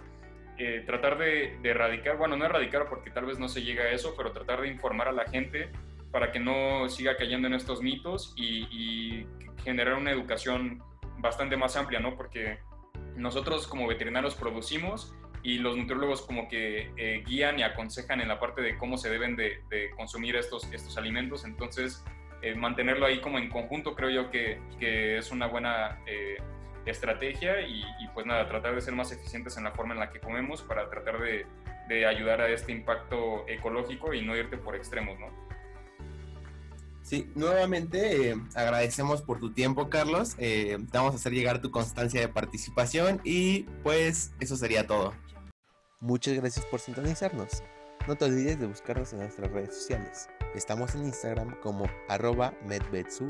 [0.57, 4.15] eh, tratar de, erradicar, bueno, no erradicar porque tal vez no se llega a eso,
[4.17, 5.69] pero tratar de informar a la gente
[6.09, 9.27] para que no siga cayendo en estos mitos y, y
[9.63, 10.81] generar una educación
[11.19, 12.17] bastante más amplia, ¿no?
[12.17, 12.57] Porque
[13.15, 18.39] nosotros como veterinarios producimos y los nutriólogos como que eh, guían y aconsejan en la
[18.39, 21.45] parte de cómo se deben de, de consumir estos, estos alimentos.
[21.45, 22.03] Entonces,
[22.41, 26.37] eh, mantenerlo ahí como en conjunto creo yo que, que es una buena eh,
[26.85, 30.11] estrategia y, y, pues nada, tratar de ser más eficientes en la forma en la
[30.11, 31.45] que comemos para tratar de,
[31.87, 35.27] de ayudar a este impacto ecológico y no irte por extremos, ¿no?
[37.03, 40.35] Sí, nuevamente eh, agradecemos por tu tiempo, Carlos.
[40.37, 45.13] Eh, te vamos a hacer llegar tu constancia de participación y pues eso sería todo.
[45.99, 47.63] Muchas gracias por sintonizarnos.
[48.07, 50.29] No te olvides de buscarnos en nuestras redes sociales.
[50.55, 53.27] Estamos en Instagram como arroba medvetsu,